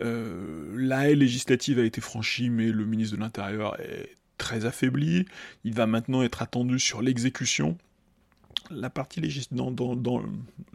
[0.00, 5.26] Euh, la haie législative a été franchie, mais le ministre de l'Intérieur est très affaibli.
[5.64, 7.76] Il va maintenant être attendu sur l'exécution.
[8.70, 10.28] La partie législative, dans, le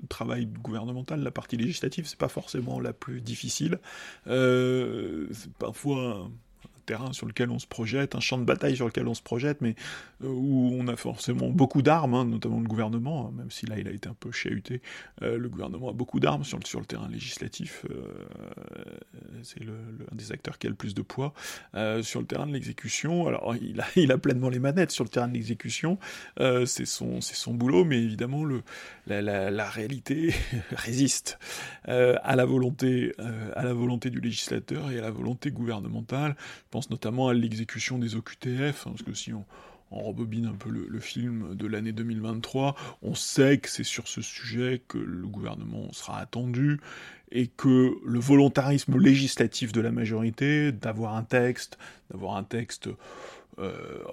[0.09, 3.79] travail gouvernemental, la partie législative, c'est pas forcément la plus difficile.
[4.27, 5.27] Euh,
[5.59, 6.29] parfois
[6.83, 9.61] terrain sur lequel on se projette, un champ de bataille sur lequel on se projette,
[9.61, 9.75] mais
[10.23, 13.77] euh, où on a forcément beaucoup d'armes, hein, notamment le gouvernement, hein, même si là
[13.79, 14.81] il a été un peu chahuté,
[15.21, 18.03] euh, le gouvernement a beaucoup d'armes sur, le terrain législatif, euh,
[19.43, 19.73] c'est le,
[20.11, 21.33] un des acteurs qui a le plus de poids.
[22.01, 23.55] sur le terrain de l'exécution, alors
[23.95, 25.97] il a, pleinement les manettes sur le terrain de l'exécution,
[26.37, 28.43] c'est son, boulot, mais évidemment
[29.07, 30.33] la, réalité
[30.71, 31.39] résiste
[31.85, 33.13] à la volonté
[34.09, 36.35] du législateur et à la volonté gouvernementale
[36.73, 39.45] pense notamment à l'exécution des OQTF, hein, parce que si on,
[39.91, 44.81] rebobine un peu le, film de l'année 2023, on sait que c'est sur ce sujet
[44.87, 46.79] que le gouvernement sera attendu,
[47.31, 51.77] et que le volontarisme législatif de la majorité, d'avoir un texte,
[52.09, 52.89] d'avoir un texte
[53.59, 54.03] euh,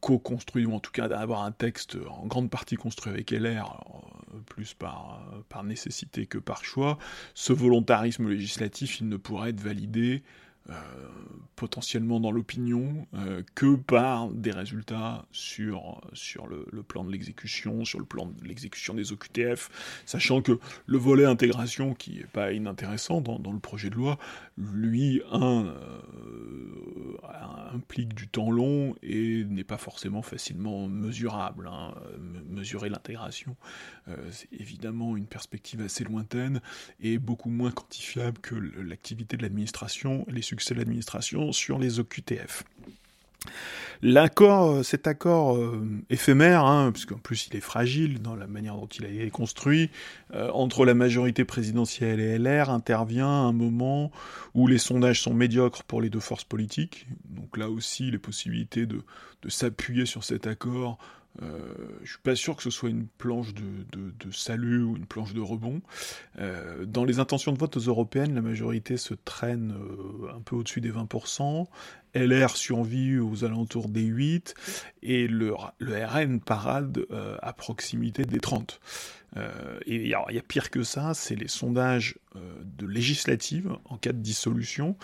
[0.00, 3.84] co-construit, ou en tout cas d'avoir un texte en grande partie construit avec LR,
[4.34, 6.98] euh, plus par, par nécessité que par choix,
[7.34, 10.24] ce volontarisme législatif, il ne pourra être validé
[11.56, 17.98] potentiellement dans l'opinion euh, que par des résultats sur, sur le, plan de l'exécution, sur
[17.98, 19.70] le plan de l'exécution des OQTF,
[20.06, 24.18] sachant que le volet intégration, qui est pas inintéressant dans, dans le projet de loi,
[24.56, 25.72] lui, euh,
[27.72, 31.68] implique du temps long et n'est pas forcément facilement mesurable.
[31.72, 31.94] Hein.
[32.48, 33.56] Mesurer l'intégration,
[34.30, 36.60] c'est évidemment une perspective assez lointaine
[37.00, 42.64] et beaucoup moins quantifiable que l'activité de l'administration les succès l'administration sur les OQTF.
[44.02, 48.74] L'accord, euh, cet accord euh, éphémère, hein, puisqu'en plus il est fragile dans la manière
[48.74, 49.90] dont il a été construit,
[50.34, 54.12] euh, entre la majorité présidentielle et LR, intervient à un moment
[54.54, 57.06] où les sondages sont médiocres pour les deux forces politiques.
[57.30, 59.02] Donc là aussi, les possibilités de
[59.48, 60.98] s'appuyer sur cet accord
[61.42, 65.34] euh, je suis pas sûr que ce soit une planche de, salut ou une planche
[65.34, 65.80] de rebond.
[66.38, 70.56] Euh, dans les intentions de vote aux européennes, la majorité se traîne euh, un peu
[70.56, 71.66] au-dessus des 20%.
[72.14, 74.54] LR survit aux alentours des 8
[75.02, 77.04] et le, le RN parade
[77.42, 78.78] à proximité des 30.
[79.36, 84.18] Et il y, a pire que ça, c'est les sondages de législatives en cas de
[84.18, 84.96] dissolution.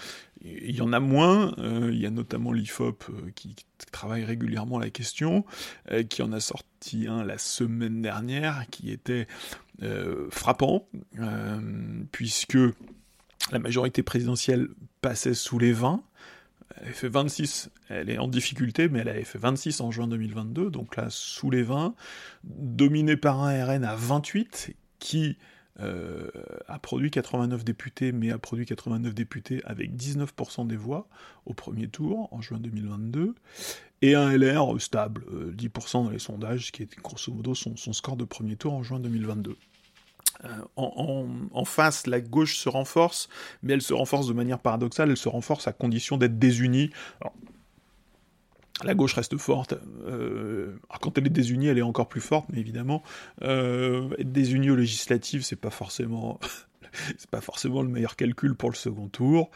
[0.43, 3.57] Il y en a moins, il y a notamment l'IFOP qui
[3.91, 5.45] travaille régulièrement la question,
[5.91, 9.27] euh, qui en a sorti un la semaine dernière, qui était
[9.83, 11.61] euh, frappant, euh,
[12.13, 12.59] puisque
[13.53, 14.69] la majorité présidentielle
[15.01, 16.03] passait sous les 20,
[16.77, 20.71] elle fait 26, elle est en difficulté, mais elle avait fait 26 en juin 2022,
[20.71, 21.95] donc là, sous les 20,
[22.45, 25.37] dominée par un RN à 28, qui
[25.81, 26.29] euh,
[26.69, 31.09] a produit 89 députés, mais a produit 89 députés avec 19% des voix
[31.47, 33.35] au premier tour, en juin 2022,
[34.03, 35.25] et un LR stable,
[35.57, 38.83] 10% euh, dans les sondages, qui est grosso modo son, score de premier tour en
[38.83, 39.57] juin 2022.
[40.45, 43.29] Euh, en, face, la gauche se renforce,
[43.63, 46.91] mais elle se renforce de manière paradoxale, elle se renforce à condition d'être désunie
[48.83, 49.75] la gauche reste forte.
[50.07, 53.03] Euh, quand elle est désunie, elle est encore plus forte, mais évidemment,
[53.43, 56.41] euh, être désunie aux législatives, c'est pas forcément
[57.19, 59.51] c'est pas forcément le meilleur calcul pour le second tour.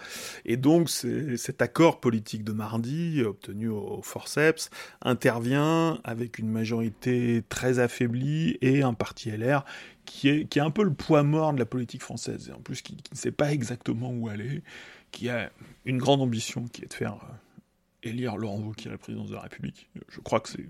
[0.45, 4.71] Et donc, cet accord politique de mardi, obtenu au forceps,
[5.03, 9.65] intervient avec une majorité très affaiblie et un parti LR
[10.05, 12.61] qui est, qui est un peu le poids mort de la politique française, et en
[12.61, 14.63] plus qui, ne sait pas exactement où aller,
[15.11, 15.51] qui a
[15.85, 19.35] une grande ambition qui est de faire euh, élire Laurent Wauquiez à la présidence de
[19.35, 19.89] la République.
[20.09, 20.67] Je crois que c'est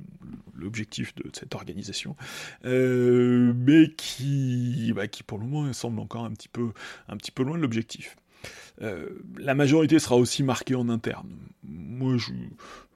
[0.55, 2.17] l'objectif de cette organisation,
[2.65, 6.73] euh, mais qui, bah, qui pour le moment semble encore un petit peu,
[7.09, 8.17] un petit peu loin de l'objectif.
[8.83, 9.09] Euh,
[9.39, 11.31] la majorité sera aussi marquée en interne.
[11.63, 12.33] Moi, je,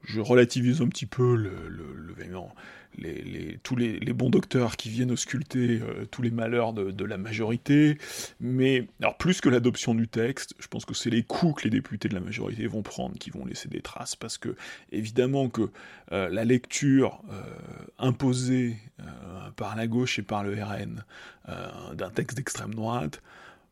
[0.03, 2.13] je relativise un petit peu le, le, le
[2.97, 7.97] les, tous les, bons docteurs qui viennent ausculter euh, tous les malheurs de, la majorité,
[8.39, 11.69] mais alors plus que l'adoption du texte, je pense que c'est les coups que les
[11.69, 14.55] députés de la majorité vont prendre qui vont laisser des traces, parce que
[14.91, 15.69] évidemment que
[16.11, 17.41] euh, la lecture euh,
[17.97, 18.77] imposée
[19.55, 21.03] par la gauche et par le RN
[21.93, 23.21] d'un texte d'extrême droite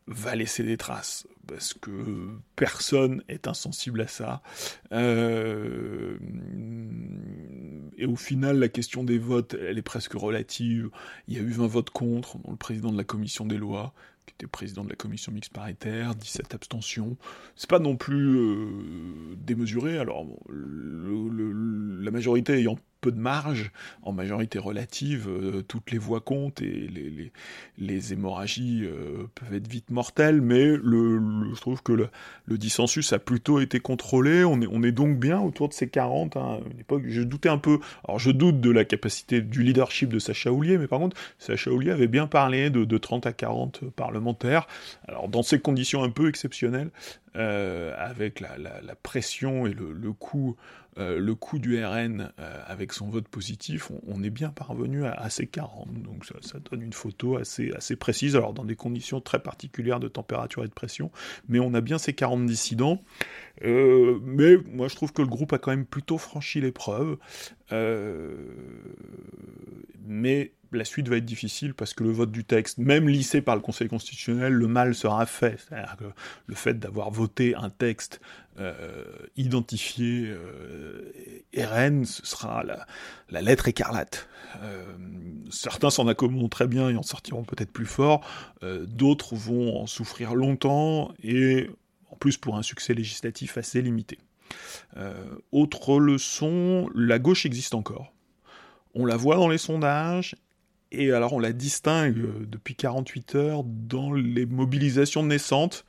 [0.07, 4.41] va laisser des traces parce que personne est insensible à ça.
[4.91, 6.17] Euh,
[7.97, 10.89] et au final, la question des votes, elle est presque relative.
[11.27, 13.93] Il y a eu 20 votes contre, dont le président de la commission des lois,
[14.25, 17.17] qui était président de la commission mixte paritaire, 17 abstentions.
[17.55, 19.97] C'est pas non plus euh, démesuré.
[19.97, 22.77] Alors, la majorité ayant
[23.11, 23.71] de marge,
[24.03, 27.31] en majorité relative, euh, toutes les voix comptent et les,
[27.77, 31.21] les, hémorragies euh, peuvent être vite mortelles, mais le,
[31.53, 32.09] je trouve que le,
[32.45, 35.87] le, dissensus a plutôt été contrôlé, on est, on est donc bien autour de ces
[35.87, 39.63] 40, hein, une époque, je doutais un peu, alors je doute de la capacité du
[39.63, 43.25] leadership de Sacha Houlier, mais par contre, Sacha Houlier avait bien parlé de, de 30
[43.25, 44.67] à 40 parlementaires,
[45.07, 46.89] alors dans ces conditions un peu exceptionnelles,
[47.36, 50.55] euh, avec la, pression et le, le coût
[50.97, 55.30] euh, le coût du RN euh, avec son vote positif, on, est bien parvenu à,
[55.30, 56.01] ces 40.
[56.01, 60.07] Donc ça, donne une photo assez, assez précise, alors dans des conditions très particulières de
[60.07, 61.11] température et de pression,
[61.47, 63.03] mais on a bien ces 40 dissidents.
[63.63, 67.17] Mais moi je trouve que le groupe a quand même plutôt franchi l'épreuve.
[70.07, 73.55] mais la suite va être difficile parce que le vote du texte, même lissé par
[73.55, 75.59] le Conseil constitutionnel, le mal sera fait.
[75.59, 76.05] C'est-à-dire que
[76.45, 78.20] le fait d'avoir voté un texte
[78.59, 79.03] euh,
[79.36, 81.11] identifié euh,
[81.55, 84.28] RN, ce sera la, lettre écarlate.
[84.63, 84.84] Euh,
[85.51, 88.26] certains s'en accommoderont très bien et en sortiront peut-être plus forts,
[88.63, 91.70] euh, d'autres vont en souffrir longtemps et
[92.09, 94.18] en plus pour un succès législatif assez limité.
[95.51, 98.11] autre leçon, la gauche existe encore.
[98.95, 100.36] On la voit dans les sondages,
[100.91, 105.85] et alors on la distingue euh, depuis 48 heures dans les mobilisations naissantes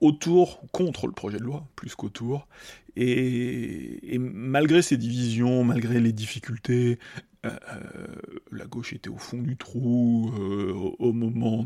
[0.00, 2.46] autour, contre le projet de loi, plus qu'autour.
[2.94, 7.00] Et, malgré ces divisions, malgré les difficultés,
[7.44, 8.06] euh, euh,
[8.52, 10.32] la gauche était au fond du trou
[11.00, 11.64] au, moment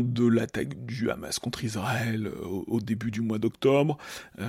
[0.00, 2.30] de, l'attaque du Hamas contre Israël
[2.66, 3.98] au début du mois d'octobre.
[4.38, 4.46] la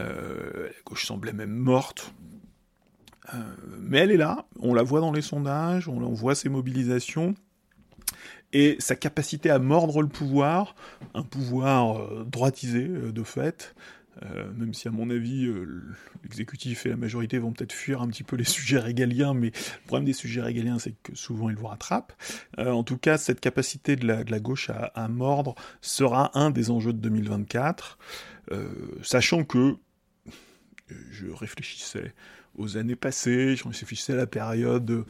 [0.86, 2.14] gauche semblait même morte.
[3.34, 3.38] Euh,
[3.80, 7.36] mais elle est là, on la voit dans les sondages, on voit ses mobilisations
[8.52, 10.76] et sa capacité à mordre le pouvoir,
[11.14, 13.76] un pouvoir euh, droitisé euh, de fait,
[14.56, 15.52] même si à mon avis
[16.22, 19.88] l'exécutif et la majorité vont peut-être fuir un petit peu les sujets régaliens, mais le
[19.88, 22.14] problème des sujets régaliens c'est que souvent ils vous rattrapent.
[22.60, 27.00] en tout cas, cette capacité de la, gauche à, mordre sera un des enjeux de
[27.00, 27.98] 2024,
[29.02, 29.78] sachant que
[31.12, 32.14] je réfléchissais
[32.56, 35.06] aux années passées, je me suis à la période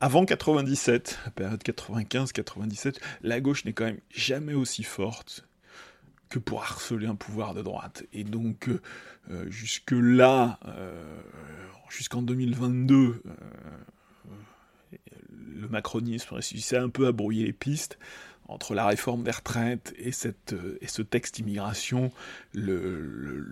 [0.00, 5.46] avant 97, la période 95-97, la gauche n'est quand même jamais aussi forte
[6.28, 8.04] que pour harceler un pouvoir de droite.
[8.12, 8.68] Et donc,
[9.30, 11.18] euh, jusque-là, euh,
[11.88, 13.32] jusqu'en 2022, euh,
[15.30, 17.98] le macronisme réussissait un peu à brouiller les pistes
[18.48, 22.12] entre la réforme des retraites euh, et ce texte immigration,
[22.52, 23.44] le,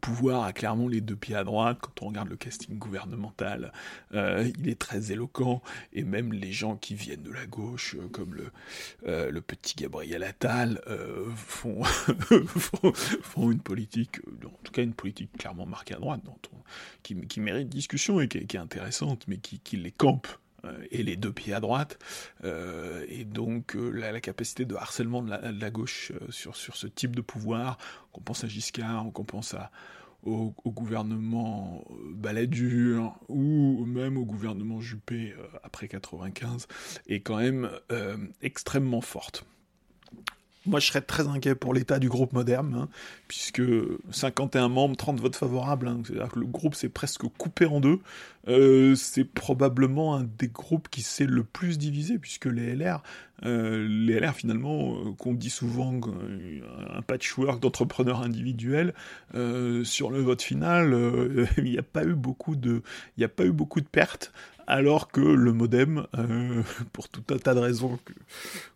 [0.00, 1.78] pouvoir a clairement les deux pieds à droite.
[1.80, 3.72] Quand on regarde le casting gouvernemental,
[4.14, 8.08] euh, il est très éloquent, et même les gens qui viennent de la gauche, euh,
[8.08, 10.80] comme le, petit Gabriel Attal,
[11.36, 11.82] font,
[13.50, 16.20] une politique, en tout cas une politique clairement marquée à droite,
[17.02, 20.28] qui, mérite discussion et qui, est intéressante, mais qui, les campe
[20.90, 21.98] et les deux pieds à droite,
[22.44, 27.20] euh, et donc euh, la, capacité de harcèlement de la, gauche sur, ce type de
[27.20, 27.78] pouvoir,
[28.12, 29.70] qu'on pense à Giscard, qu'on pense à,
[30.22, 36.66] au, gouvernement Balladur, ou même au gouvernement Juppé après 95,
[37.08, 37.70] est quand même
[38.42, 39.46] extrêmement forte.
[40.66, 42.88] Moi, je serais très inquiet pour l'état du groupe moderne, hein,
[43.28, 43.62] puisque
[44.10, 48.00] 51 membres, 30 votes favorables, hein, c'est-à-dire que le groupe s'est presque coupé en deux.
[48.46, 53.02] euh, c'est probablement un des groupes qui s'est le plus divisé, puisque les LR,
[53.46, 55.98] euh, les LR finalement, euh, qu'on dit souvent
[56.94, 58.92] un patchwork d'entrepreneurs individuels,
[59.32, 60.94] sur le vote final,
[61.56, 62.82] il n'y a pas eu beaucoup de,
[63.18, 64.30] a pas eu beaucoup de pertes
[64.66, 66.06] alors que le modem,
[66.92, 67.98] pour tout un tas de raisons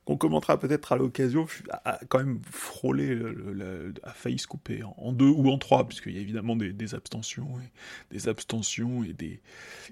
[0.04, 3.18] qu'on commentera peut-être à l'occasion, a, quand même frôlé,
[4.02, 7.48] a failli se couper en, deux ou en trois, puisqu'il y a évidemment des, abstentions,
[7.60, 9.40] et, des abstentions et des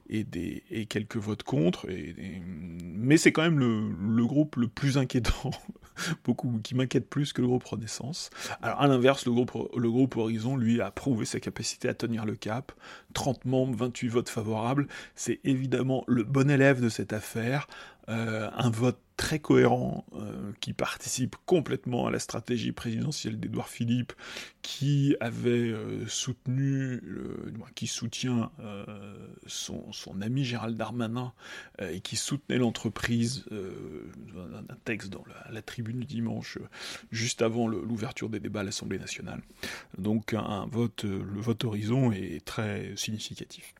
[0.08, 5.50] et des et quelques votes contre, mais c'est quand même le, groupe le plus inquiétant,
[6.24, 8.30] beaucoup qui m'inquiète plus que le groupe Renaissance.
[8.60, 12.26] Alors à l'inverse, le groupe le groupe Horizon, lui, a prouvé sa capacité à tenir
[12.26, 12.72] le cap,
[13.14, 17.66] 30 membres, 28 votes favorables, c'est évidemment le bon élève de cette affaire,
[18.12, 24.12] euh, un vote très cohérent euh, qui participe complètement à la stratégie présidentielle d'Édouard Philippe,
[24.62, 27.00] qui avait euh, soutenu,
[27.74, 28.50] qui soutient
[29.46, 31.32] son, ami Gérald Darmanin
[31.80, 33.44] et qui soutenait l'entreprise.
[33.50, 36.58] un texte dans la, tribune du dimanche,
[37.10, 39.42] juste avant l'ouverture des débats à l'Assemblée nationale.
[39.96, 43.74] Donc un vote, le vote Horizon est très significatif.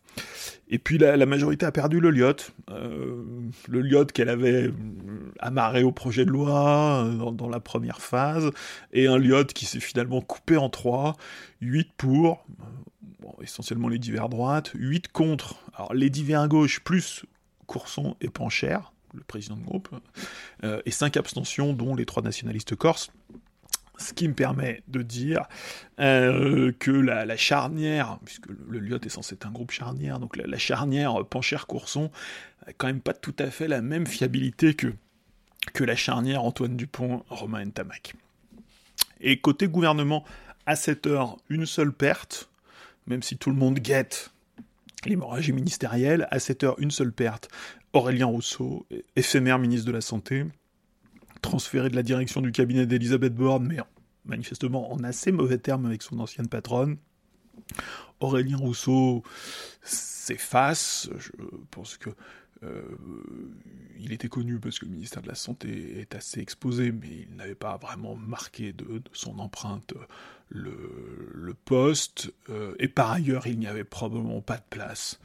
[0.73, 2.37] Et puis la, majorité a perdu le Lyot.
[2.71, 3.23] Euh,
[3.69, 4.73] le Lyot qu'elle avait euh,
[5.39, 8.51] amarré au projet de loi euh, dans, la première phase,
[8.91, 11.19] et un Lyot qui s'est finalement coupé en trois,
[11.61, 12.47] 8 pour,
[13.43, 15.57] essentiellement les divers droite, 8 contre,
[15.93, 17.27] les divers gauche plus
[17.67, 18.79] Courson et Pancher,
[19.13, 19.91] le président de groupe,
[20.63, 23.11] et 5 abstentions dont les trois nationalistes corses.
[24.03, 25.45] Ce qui me permet de dire
[26.01, 30.59] euh, que la, charnière, puisque le, le est censé être un groupe charnière, donc la,
[30.59, 32.11] charnière Pancher-Courson
[32.67, 34.93] a quand même pas tout à fait la même fiabilité que,
[35.73, 38.15] que la charnière Antoine Dupont, Romain Ntamak.
[39.21, 40.25] Et côté gouvernement,
[40.67, 42.51] à cette heure, une seule perte,
[43.07, 44.33] même si tout le monde guette
[45.05, 47.49] l'hémorragie ministérielle, à cette heure, une seule perte.
[47.93, 48.87] Aurélien Rousseau,
[49.17, 50.45] éphémère ministre de la Santé,
[51.43, 53.79] transféré de la direction du cabinet d'Elisabeth Borne, mais
[54.25, 56.97] manifestement en assez mauvais termes avec son ancienne patronne.
[58.21, 59.23] Aurélien Rousseau
[59.83, 61.31] s'efface, je
[61.71, 62.11] pense que
[62.63, 62.83] euh,
[63.99, 67.37] il était connu parce que le ministère de la Santé est assez exposé, mais il
[67.37, 69.95] n'avait pas vraiment marqué de, son empreinte
[70.49, 72.33] le, poste.
[72.49, 75.21] Euh, et par ailleurs, il n'y avait probablement pas de place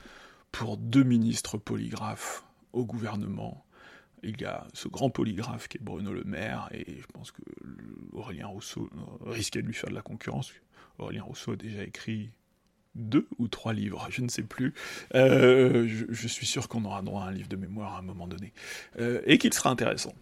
[0.52, 2.44] pour deux ministres polygraphes
[2.74, 3.66] au gouvernement
[4.24, 7.42] il y a ce grand polygraphe qui est Bruno Le Maire, et je pense que
[8.14, 8.90] Aurélien Rousseau
[9.26, 10.54] risquait de lui faire de la concurrence.
[10.98, 12.32] Aurélien Rousseau a déjà écrit
[12.96, 14.74] deux ou trois livres, je ne sais plus.
[15.16, 18.28] Euh, je, suis sûr qu'on aura droit à un livre de mémoire à un moment
[18.28, 18.54] donné,
[19.00, 20.14] euh, et qu'il sera intéressant.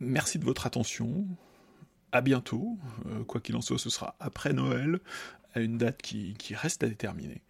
[0.00, 1.26] Merci de votre attention.
[2.12, 2.78] À bientôt.
[3.06, 5.00] Euh, quoi qu'il en soit, ce sera après Noël,
[5.54, 7.42] à une date qui, reste à déterminer.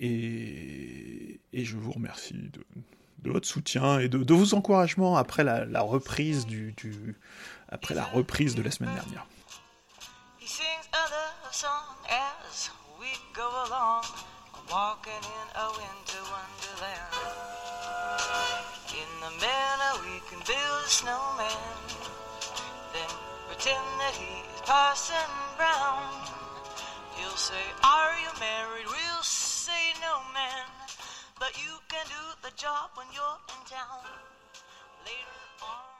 [0.00, 2.64] et, et je vous remercie de
[3.18, 7.16] de votre soutien et de, de vos encouragements après la, la reprise du, du,
[7.68, 9.26] après la reprise de la semaine dernière.
[27.18, 28.86] He'll say, Are you married?
[28.86, 30.77] We'll say, No, man.
[31.38, 34.02] But you can do the job when you're in town
[35.04, 35.97] later on.